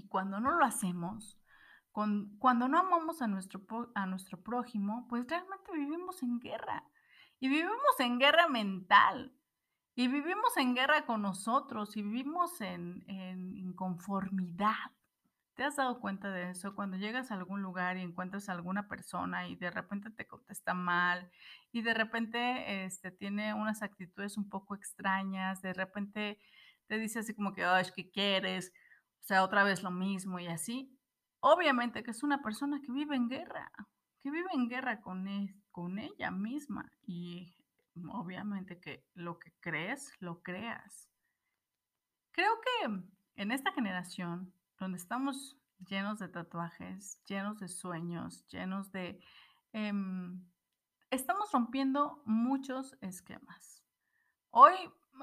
y 0.00 0.08
cuando 0.08 0.40
no 0.40 0.52
lo 0.52 0.64
hacemos, 0.64 1.38
cuando 1.92 2.68
no 2.68 2.78
amamos 2.78 3.20
a 3.20 3.26
nuestro, 3.26 3.60
a 3.94 4.06
nuestro 4.06 4.42
prójimo, 4.42 5.06
pues 5.10 5.26
realmente 5.28 5.72
vivimos 5.72 6.22
en 6.22 6.40
guerra. 6.40 6.84
Y 7.38 7.48
vivimos 7.48 7.98
en 7.98 8.18
guerra 8.18 8.48
mental. 8.48 9.34
Y 9.94 10.08
vivimos 10.08 10.56
en 10.56 10.74
guerra 10.74 11.04
con 11.04 11.20
nosotros. 11.20 11.98
Y 11.98 12.02
vivimos 12.02 12.62
en, 12.62 13.04
en 13.08 13.54
inconformidad. 13.58 14.92
¿Te 15.54 15.64
has 15.64 15.76
dado 15.76 16.00
cuenta 16.00 16.30
de 16.30 16.50
eso? 16.50 16.74
Cuando 16.74 16.96
llegas 16.96 17.30
a 17.30 17.34
algún 17.34 17.60
lugar 17.60 17.98
y 17.98 18.00
encuentras 18.00 18.48
a 18.48 18.52
alguna 18.52 18.88
persona 18.88 19.48
y 19.48 19.56
de 19.56 19.70
repente 19.70 20.08
te 20.10 20.26
contesta 20.26 20.72
mal 20.72 21.30
y 21.72 21.82
de 21.82 21.92
repente 21.92 22.84
este, 22.86 23.10
tiene 23.10 23.52
unas 23.52 23.82
actitudes 23.82 24.38
un 24.38 24.48
poco 24.48 24.74
extrañas, 24.74 25.60
de 25.60 25.74
repente 25.74 26.38
te 26.86 26.98
dice 26.98 27.18
así 27.18 27.34
como 27.34 27.52
que, 27.52 27.64
ay, 27.64 27.84
¿qué 27.94 28.10
quieres? 28.10 28.72
O 29.20 29.22
sea, 29.22 29.44
otra 29.44 29.62
vez 29.64 29.82
lo 29.82 29.90
mismo 29.90 30.38
y 30.38 30.46
así. 30.46 30.96
Obviamente 31.40 32.02
que 32.02 32.10
es 32.10 32.22
una 32.22 32.42
persona 32.42 32.80
que 32.84 32.92
vive 32.92 33.16
en 33.16 33.28
guerra, 33.28 33.70
que 34.22 34.30
vive 34.30 34.48
en 34.52 34.68
guerra 34.68 35.00
con, 35.00 35.26
con 35.70 35.98
ella 35.98 36.30
misma 36.30 36.90
y 37.06 37.54
obviamente 38.12 38.80
que 38.80 39.06
lo 39.14 39.38
que 39.38 39.52
crees, 39.60 40.12
lo 40.20 40.42
creas. 40.42 41.08
Creo 42.32 42.60
que 42.60 43.02
en 43.36 43.52
esta 43.52 43.72
generación, 43.72 44.52
donde 44.78 44.98
estamos 44.98 45.56
llenos 45.88 46.18
de 46.18 46.28
tatuajes, 46.28 47.22
llenos 47.26 47.58
de 47.58 47.68
sueños, 47.68 48.46
llenos 48.48 48.92
de... 48.92 49.22
Em, 49.72 50.44
estamos 51.10 51.50
rompiendo 51.52 52.22
muchos 52.26 52.96
esquemas. 53.00 53.82
Hoy 54.50 54.74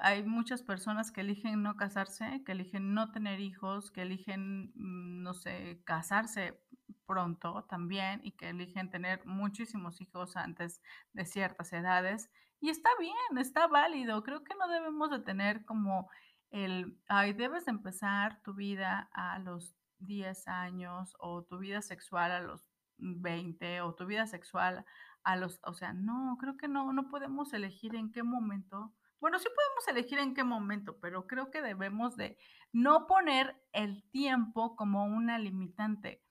hay 0.01 0.23
muchas 0.23 0.61
personas 0.61 1.11
que 1.11 1.21
eligen 1.21 1.63
no 1.63 1.75
casarse, 1.75 2.43
que 2.45 2.51
eligen 2.51 2.93
no 2.93 3.11
tener 3.11 3.39
hijos, 3.39 3.91
que 3.91 4.03
eligen, 4.03 4.71
mm, 4.75 5.23
no 5.23 5.33
sé, 5.33 5.81
casarse 5.85 6.61
pronto 7.05 7.65
también 7.69 8.21
y 8.23 8.31
que 8.31 8.49
eligen 8.49 8.89
tener 8.89 9.25
muchísimos 9.25 10.01
hijos 10.01 10.35
antes 10.35 10.81
de 11.13 11.25
ciertas 11.25 11.73
edades. 11.73 12.29
Y 12.59 12.69
está 12.69 12.89
bien, 12.99 13.37
está 13.37 13.67
válido. 13.67 14.23
Creo 14.23 14.43
que 14.43 14.55
no 14.55 14.67
debemos 14.67 15.09
de 15.09 15.19
tener 15.19 15.65
como 15.65 16.09
el, 16.51 16.99
ay, 17.07 17.33
debes 17.33 17.65
de 17.65 17.71
empezar 17.71 18.41
tu 18.43 18.53
vida 18.53 19.09
a 19.13 19.39
los 19.39 19.75
10 19.99 20.47
años 20.47 21.15
o 21.19 21.43
tu 21.43 21.57
vida 21.57 21.81
sexual 21.81 22.31
a 22.31 22.41
los 22.41 22.69
20 22.97 23.81
o 23.81 23.95
tu 23.95 24.05
vida 24.05 24.27
sexual 24.27 24.85
a 25.23 25.35
los, 25.35 25.59
o 25.63 25.73
sea, 25.73 25.93
no, 25.93 26.37
creo 26.39 26.57
que 26.57 26.67
no, 26.67 26.93
no 26.93 27.09
podemos 27.09 27.53
elegir 27.53 27.95
en 27.95 28.11
qué 28.11 28.23
momento 28.23 28.93
bueno, 29.19 29.39
sí 29.39 29.47
podemos 29.47 29.87
elegir 29.87 30.19
en 30.19 30.33
qué 30.33 30.43
momento, 30.43 30.99
pero 30.99 31.27
creo 31.27 31.49
que 31.51 31.61
debemos 31.61 32.15
de 32.17 32.37
no 32.71 33.07
poner 33.07 33.55
el 33.73 34.03
tiempo 34.11 34.75
como 34.75 35.05
una 35.05 35.39
limitante. 35.39 36.23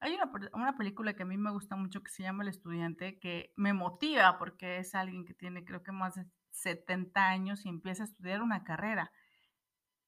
Hay 0.00 0.14
una, 0.14 0.32
una, 0.54 0.76
película 0.76 1.14
que 1.14 1.22
a 1.22 1.26
mí 1.26 1.36
me 1.36 1.52
gusta 1.52 1.76
mucho 1.76 2.02
que 2.02 2.10
se 2.10 2.24
llama 2.24 2.42
El 2.42 2.48
estudiante, 2.48 3.20
que 3.20 3.52
me 3.56 3.72
motiva 3.72 4.38
porque 4.38 4.78
es 4.78 4.94
alguien 4.94 5.24
que 5.24 5.34
tiene 5.34 5.64
creo 5.64 5.82
que 5.82 5.92
más 5.92 6.14
de 6.16 6.26
70 6.50 7.28
años 7.28 7.64
y 7.64 7.68
empieza 7.68 8.02
a 8.02 8.06
estudiar 8.06 8.42
una 8.42 8.64
carrera. 8.64 9.12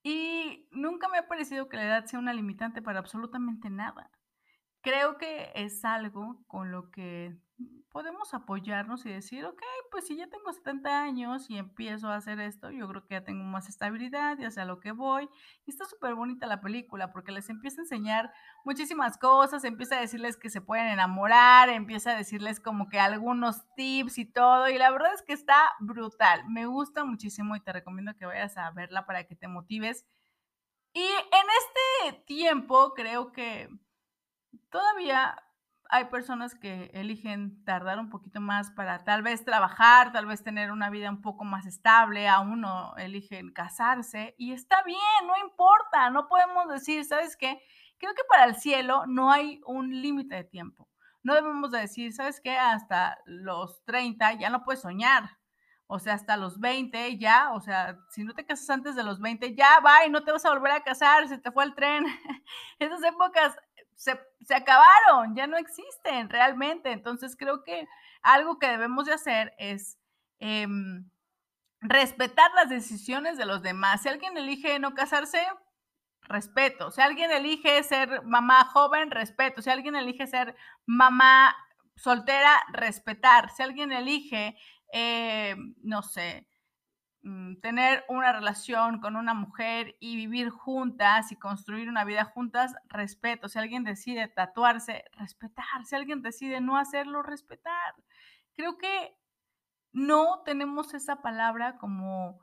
Y 0.02 0.68
nunca 0.70 1.08
me 1.08 1.18
ha 1.18 1.28
parecido 1.28 1.68
que 1.68 1.76
la 1.76 1.84
edad 1.84 2.04
sea 2.06 2.18
una 2.18 2.34
limitante 2.34 2.82
para 2.82 2.98
absolutamente 2.98 3.70
nada. 3.70 4.10
Creo 4.82 5.16
que 5.16 5.50
es 5.54 5.84
algo 5.84 6.44
con 6.46 6.70
lo 6.70 6.90
que 6.90 7.38
podemos 7.94 8.34
apoyarnos 8.34 9.06
y 9.06 9.10
decir, 9.10 9.44
ok, 9.44 9.62
pues 9.92 10.08
si 10.08 10.16
ya 10.16 10.26
tengo 10.26 10.52
70 10.52 11.00
años 11.00 11.48
y 11.48 11.58
empiezo 11.58 12.08
a 12.08 12.16
hacer 12.16 12.40
esto, 12.40 12.72
yo 12.72 12.88
creo 12.88 13.06
que 13.06 13.14
ya 13.14 13.22
tengo 13.22 13.44
más 13.44 13.68
estabilidad, 13.68 14.36
ya 14.36 14.50
sé 14.50 14.60
a 14.60 14.64
lo 14.64 14.80
que 14.80 14.90
voy. 14.90 15.28
Y 15.64 15.70
está 15.70 15.84
súper 15.84 16.16
bonita 16.16 16.48
la 16.48 16.60
película 16.60 17.12
porque 17.12 17.30
les 17.30 17.48
empieza 17.50 17.80
a 17.80 17.84
enseñar 17.84 18.32
muchísimas 18.64 19.16
cosas, 19.16 19.62
empieza 19.62 19.96
a 19.96 20.00
decirles 20.00 20.36
que 20.36 20.50
se 20.50 20.60
pueden 20.60 20.88
enamorar, 20.88 21.68
empieza 21.68 22.10
a 22.10 22.16
decirles 22.16 22.58
como 22.58 22.88
que 22.88 22.98
algunos 22.98 23.62
tips 23.76 24.18
y 24.18 24.24
todo. 24.24 24.68
Y 24.68 24.76
la 24.76 24.90
verdad 24.90 25.14
es 25.14 25.22
que 25.22 25.32
está 25.32 25.70
brutal, 25.78 26.48
me 26.48 26.66
gusta 26.66 27.04
muchísimo 27.04 27.54
y 27.54 27.60
te 27.60 27.72
recomiendo 27.72 28.16
que 28.16 28.26
vayas 28.26 28.56
a 28.56 28.72
verla 28.72 29.06
para 29.06 29.22
que 29.28 29.36
te 29.36 29.46
motives. 29.46 30.04
Y 30.92 31.04
en 31.04 32.10
este 32.10 32.24
tiempo 32.26 32.92
creo 32.92 33.30
que 33.30 33.68
todavía 34.68 35.43
hay 35.94 36.06
personas 36.06 36.56
que 36.56 36.90
eligen 36.92 37.64
tardar 37.64 38.00
un 38.00 38.10
poquito 38.10 38.40
más 38.40 38.72
para 38.72 39.04
tal 39.04 39.22
vez 39.22 39.44
trabajar, 39.44 40.10
tal 40.10 40.26
vez 40.26 40.42
tener 40.42 40.72
una 40.72 40.90
vida 40.90 41.08
un 41.08 41.22
poco 41.22 41.44
más 41.44 41.66
estable, 41.66 42.26
aún 42.26 42.62
no 42.62 42.96
eligen 42.96 43.52
casarse 43.52 44.34
y 44.36 44.52
está 44.52 44.82
bien, 44.82 44.98
no 45.24 45.36
importa, 45.36 46.10
no 46.10 46.26
podemos 46.26 46.68
decir, 46.68 47.04
¿sabes 47.04 47.36
qué? 47.36 47.62
Creo 47.98 48.12
que 48.12 48.24
para 48.28 48.46
el 48.46 48.56
cielo 48.56 49.04
no 49.06 49.30
hay 49.30 49.60
un 49.66 50.02
límite 50.02 50.34
de 50.34 50.42
tiempo. 50.42 50.88
No 51.22 51.32
debemos 51.36 51.70
decir, 51.70 52.12
¿sabes 52.12 52.40
qué? 52.40 52.56
Hasta 52.56 53.16
los 53.24 53.84
30 53.84 54.32
ya 54.32 54.50
no 54.50 54.64
puedes 54.64 54.82
soñar. 54.82 55.38
O 55.86 56.00
sea, 56.00 56.14
hasta 56.14 56.36
los 56.36 56.58
20 56.58 57.18
ya, 57.18 57.52
o 57.52 57.60
sea, 57.60 58.00
si 58.08 58.24
no 58.24 58.32
te 58.34 58.44
casas 58.44 58.68
antes 58.68 58.96
de 58.96 59.04
los 59.04 59.20
20, 59.20 59.54
ya 59.54 59.78
va 59.78 60.04
y 60.04 60.10
no 60.10 60.24
te 60.24 60.32
vas 60.32 60.44
a 60.44 60.50
volver 60.50 60.72
a 60.72 60.82
casar, 60.82 61.28
se 61.28 61.38
te 61.38 61.52
fue 61.52 61.62
el 61.62 61.74
tren. 61.76 62.04
Esas 62.80 63.02
épocas 63.04 63.56
se, 63.96 64.18
acabaron, 64.54 65.34
ya 65.34 65.46
no 65.46 65.56
existen 65.56 66.28
realmente. 66.28 66.92
Entonces 66.92 67.36
creo 67.36 67.62
que 67.64 67.86
algo 68.22 68.58
que 68.58 68.68
debemos 68.68 69.06
de 69.06 69.14
hacer 69.14 69.54
es 69.58 69.98
em, 70.38 71.08
respetar 71.80 72.50
las 72.54 72.68
decisiones 72.68 73.36
de 73.36 73.46
los 73.46 73.62
demás. 73.62 74.02
Si 74.02 74.08
alguien 74.08 74.36
elige 74.36 74.78
no 74.78 74.94
casarse, 74.94 75.46
respeto. 76.22 76.90
Si 76.90 77.00
alguien 77.00 77.30
elige 77.30 77.82
ser 77.82 78.22
mamá 78.22 78.64
joven, 78.64 79.10
respeto. 79.10 79.62
Si 79.62 79.70
alguien 79.70 79.96
elige 79.96 80.26
ser 80.26 80.56
mamá 80.86 81.54
soltera, 81.96 82.62
respetar. 82.72 83.50
Si 83.50 83.62
alguien 83.62 83.92
elige, 83.92 84.56
eh, 84.92 85.56
no 85.82 86.02
sé, 86.02 86.46
Mm, 87.24 87.56
tener 87.60 88.04
una 88.10 88.34
relación 88.34 89.00
con 89.00 89.16
una 89.16 89.32
mujer 89.32 89.96
y 89.98 90.14
vivir 90.14 90.50
juntas 90.50 91.32
y 91.32 91.36
construir 91.36 91.88
una 91.88 92.04
vida 92.04 92.26
juntas, 92.26 92.74
respeto. 92.86 93.48
Si 93.48 93.58
alguien 93.58 93.82
decide 93.82 94.28
tatuarse, 94.28 95.04
respetar. 95.12 95.86
Si 95.86 95.96
alguien 95.96 96.20
decide 96.20 96.60
no 96.60 96.76
hacerlo, 96.76 97.22
respetar. 97.22 97.94
Creo 98.52 98.76
que 98.76 99.16
no 99.92 100.42
tenemos 100.44 100.92
esa 100.92 101.22
palabra 101.22 101.78
como 101.78 102.40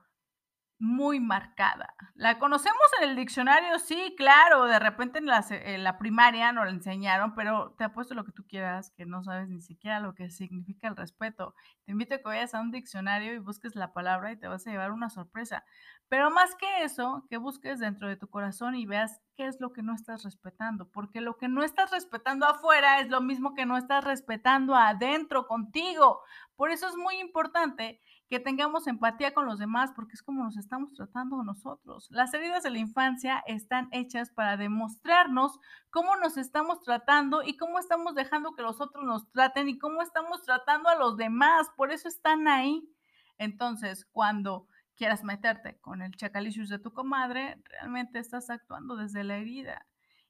muy 0.81 1.19
marcada. 1.19 1.93
¿La 2.15 2.39
conocemos 2.39 2.81
en 2.99 3.09
el 3.09 3.15
diccionario? 3.15 3.77
Sí, 3.77 4.15
claro, 4.17 4.65
de 4.65 4.79
repente 4.79 5.19
en 5.19 5.27
la, 5.27 5.45
en 5.49 5.83
la, 5.83 5.99
primaria 5.99 6.51
nos 6.51 6.65
la 6.65 6.71
enseñaron, 6.71 7.35
pero 7.35 7.75
te 7.77 7.83
apuesto 7.83 8.15
lo 8.15 8.25
que 8.25 8.31
tú 8.31 8.47
quieras, 8.47 8.91
que 8.97 9.05
no 9.05 9.23
sabes 9.23 9.47
ni 9.47 9.61
siquiera 9.61 9.99
lo 9.99 10.15
que 10.15 10.31
significa 10.31 10.87
el 10.87 10.95
respeto. 10.95 11.53
Te 11.85 11.91
invito 11.91 12.15
a 12.15 12.17
que 12.17 12.23
vayas 12.23 12.55
a 12.55 12.61
un 12.61 12.71
diccionario 12.71 13.33
y 13.33 13.37
busques 13.37 13.75
la 13.75 13.93
palabra 13.93 14.31
y 14.31 14.37
te 14.37 14.47
vas 14.47 14.65
a 14.65 14.71
llevar 14.71 14.91
una 14.91 15.11
sorpresa. 15.11 15.63
Pero 16.09 16.31
más 16.31 16.55
que 16.55 16.83
eso, 16.83 17.25
que 17.29 17.37
busques 17.37 17.79
dentro 17.79 18.07
de 18.07 18.17
tu 18.17 18.27
corazón 18.27 18.75
y 18.75 18.87
veas 18.87 19.21
qué 19.37 19.45
es 19.45 19.61
lo 19.61 19.73
que 19.73 19.83
no 19.83 19.93
estás 19.93 20.23
respetando, 20.23 20.89
porque 20.89 21.21
lo 21.21 21.37
que 21.37 21.47
no 21.47 21.63
estás 21.63 21.91
respetando 21.91 22.47
afuera 22.47 22.99
es 22.99 23.09
lo 23.09 23.21
mismo 23.21 23.53
que 23.53 23.67
no 23.67 23.77
estás 23.77 24.03
respetando 24.03 24.75
adentro 24.75 25.45
contigo. 25.45 26.21
Por 26.55 26.71
eso 26.71 26.87
es 26.87 26.95
muy 26.95 27.19
importante 27.19 28.01
que 28.31 28.39
tengamos 28.39 28.87
empatía 28.87 29.33
con 29.33 29.45
los 29.45 29.59
demás, 29.59 29.91
porque 29.93 30.13
es 30.13 30.23
como 30.23 30.45
nos 30.45 30.55
estamos 30.55 30.93
tratando 30.93 31.43
nosotros. 31.43 32.07
Las 32.11 32.33
heridas 32.33 32.63
de 32.63 32.69
la 32.69 32.77
infancia 32.77 33.43
están 33.45 33.89
hechas 33.91 34.31
para 34.31 34.55
demostrarnos 34.55 35.59
cómo 35.89 36.15
nos 36.15 36.37
estamos 36.37 36.79
tratando 36.79 37.43
y 37.43 37.57
cómo 37.57 37.77
estamos 37.77 38.15
dejando 38.15 38.53
que 38.53 38.61
los 38.61 38.79
otros 38.79 39.03
nos 39.03 39.29
traten 39.33 39.67
y 39.67 39.77
cómo 39.77 40.01
estamos 40.01 40.43
tratando 40.43 40.87
a 40.87 40.95
los 40.95 41.17
demás. 41.17 41.67
Por 41.75 41.91
eso 41.91 42.07
están 42.07 42.47
ahí. 42.47 42.89
Entonces, 43.37 44.05
cuando 44.13 44.65
quieras 44.95 45.25
meterte 45.25 45.77
con 45.81 46.01
el 46.01 46.15
chacalicious 46.15 46.69
de 46.69 46.79
tu 46.79 46.93
comadre, 46.93 47.61
realmente 47.65 48.19
estás 48.19 48.49
actuando 48.49 48.95
desde 48.95 49.25
la 49.25 49.35
herida. 49.35 49.85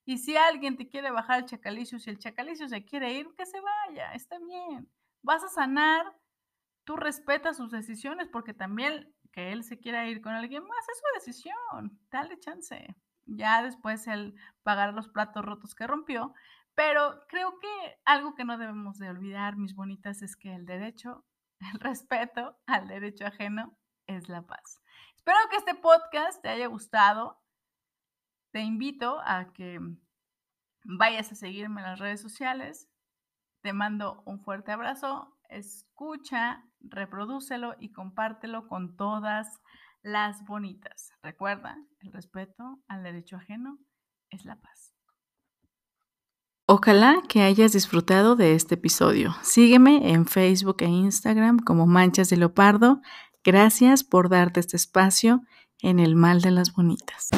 Y 0.05 0.17
si 0.17 0.35
alguien 0.35 0.75
te 0.75 0.89
quiere 0.89 1.11
bajar 1.11 1.41
el 1.41 1.45
chacalicious 1.45 2.07
y 2.07 2.09
el 2.09 2.17
chacalicious 2.17 2.71
se 2.71 2.83
quiere 2.83 3.13
ir, 3.13 3.27
que 3.37 3.45
se 3.45 3.59
vaya, 3.61 4.11
está 4.13 4.39
bien. 4.39 4.89
Vas 5.21 5.43
a 5.43 5.49
sanar 5.49 6.19
tú 6.83 6.95
respetas 6.95 7.57
sus 7.57 7.71
decisiones 7.71 8.27
porque 8.27 8.53
también 8.53 9.13
que 9.31 9.51
él 9.51 9.63
se 9.63 9.79
quiera 9.79 10.07
ir 10.07 10.21
con 10.21 10.33
alguien 10.33 10.63
más 10.63 10.89
es 10.89 10.97
su 10.97 11.03
decisión, 11.19 11.99
dale 12.11 12.39
chance. 12.39 12.95
Ya 13.25 13.63
después 13.63 14.07
él 14.07 14.35
pagará 14.63 14.91
los 14.91 15.07
platos 15.07 15.45
rotos 15.45 15.75
que 15.75 15.87
rompió, 15.87 16.33
Pero 16.73 17.25
creo 17.27 17.59
que 17.59 17.99
algo 18.05 18.33
que 18.33 18.45
no 18.45 18.57
debemos 18.57 18.97
de 18.97 19.09
olvidar, 19.09 19.57
mis 19.57 19.75
bonitas, 19.75 20.21
es 20.21 20.37
que 20.37 20.55
el 20.55 20.65
derecho, 20.65 21.25
el 21.73 21.79
respeto 21.79 22.57
al 22.65 22.87
derecho 22.87 23.25
ajeno 23.25 23.77
es 24.07 24.29
la 24.29 24.41
paz. 24.41 24.81
Espero 25.15 25.37
que 25.49 25.57
este 25.57 25.75
podcast 25.75 26.41
te 26.41 26.49
haya 26.49 26.67
gustado. 26.67 27.41
Te 28.51 28.61
invito 28.61 29.21
a 29.23 29.51
que 29.53 29.79
vayas 30.83 31.31
a 31.31 31.35
seguirme 31.35 31.81
en 31.81 31.87
las 31.87 31.99
redes 31.99 32.21
sociales. 32.21 32.89
Te 33.61 33.73
mando 33.73 34.23
un 34.25 34.39
fuerte 34.39 34.71
abrazo. 34.71 35.37
Escucha, 35.51 36.63
reprodúcelo 36.79 37.75
y 37.77 37.91
compártelo 37.91 38.67
con 38.67 38.95
todas 38.95 39.59
las 40.01 40.43
bonitas. 40.45 41.11
Recuerda, 41.21 41.77
el 41.99 42.13
respeto 42.13 42.79
al 42.87 43.03
derecho 43.03 43.35
ajeno 43.35 43.77
es 44.29 44.45
la 44.45 44.55
paz. 44.55 44.93
Ojalá 46.67 47.21
que 47.27 47.41
hayas 47.41 47.73
disfrutado 47.73 48.37
de 48.37 48.55
este 48.55 48.75
episodio. 48.75 49.35
Sígueme 49.41 50.13
en 50.13 50.25
Facebook 50.25 50.77
e 50.79 50.85
Instagram 50.85 51.59
como 51.59 51.85
Manchas 51.85 52.29
de 52.29 52.37
Leopardo. 52.37 53.01
Gracias 53.43 54.05
por 54.05 54.29
darte 54.29 54.61
este 54.61 54.77
espacio 54.77 55.41
en 55.81 55.99
el 55.99 56.15
mal 56.15 56.39
de 56.39 56.51
las 56.51 56.71
bonitas. 56.73 57.29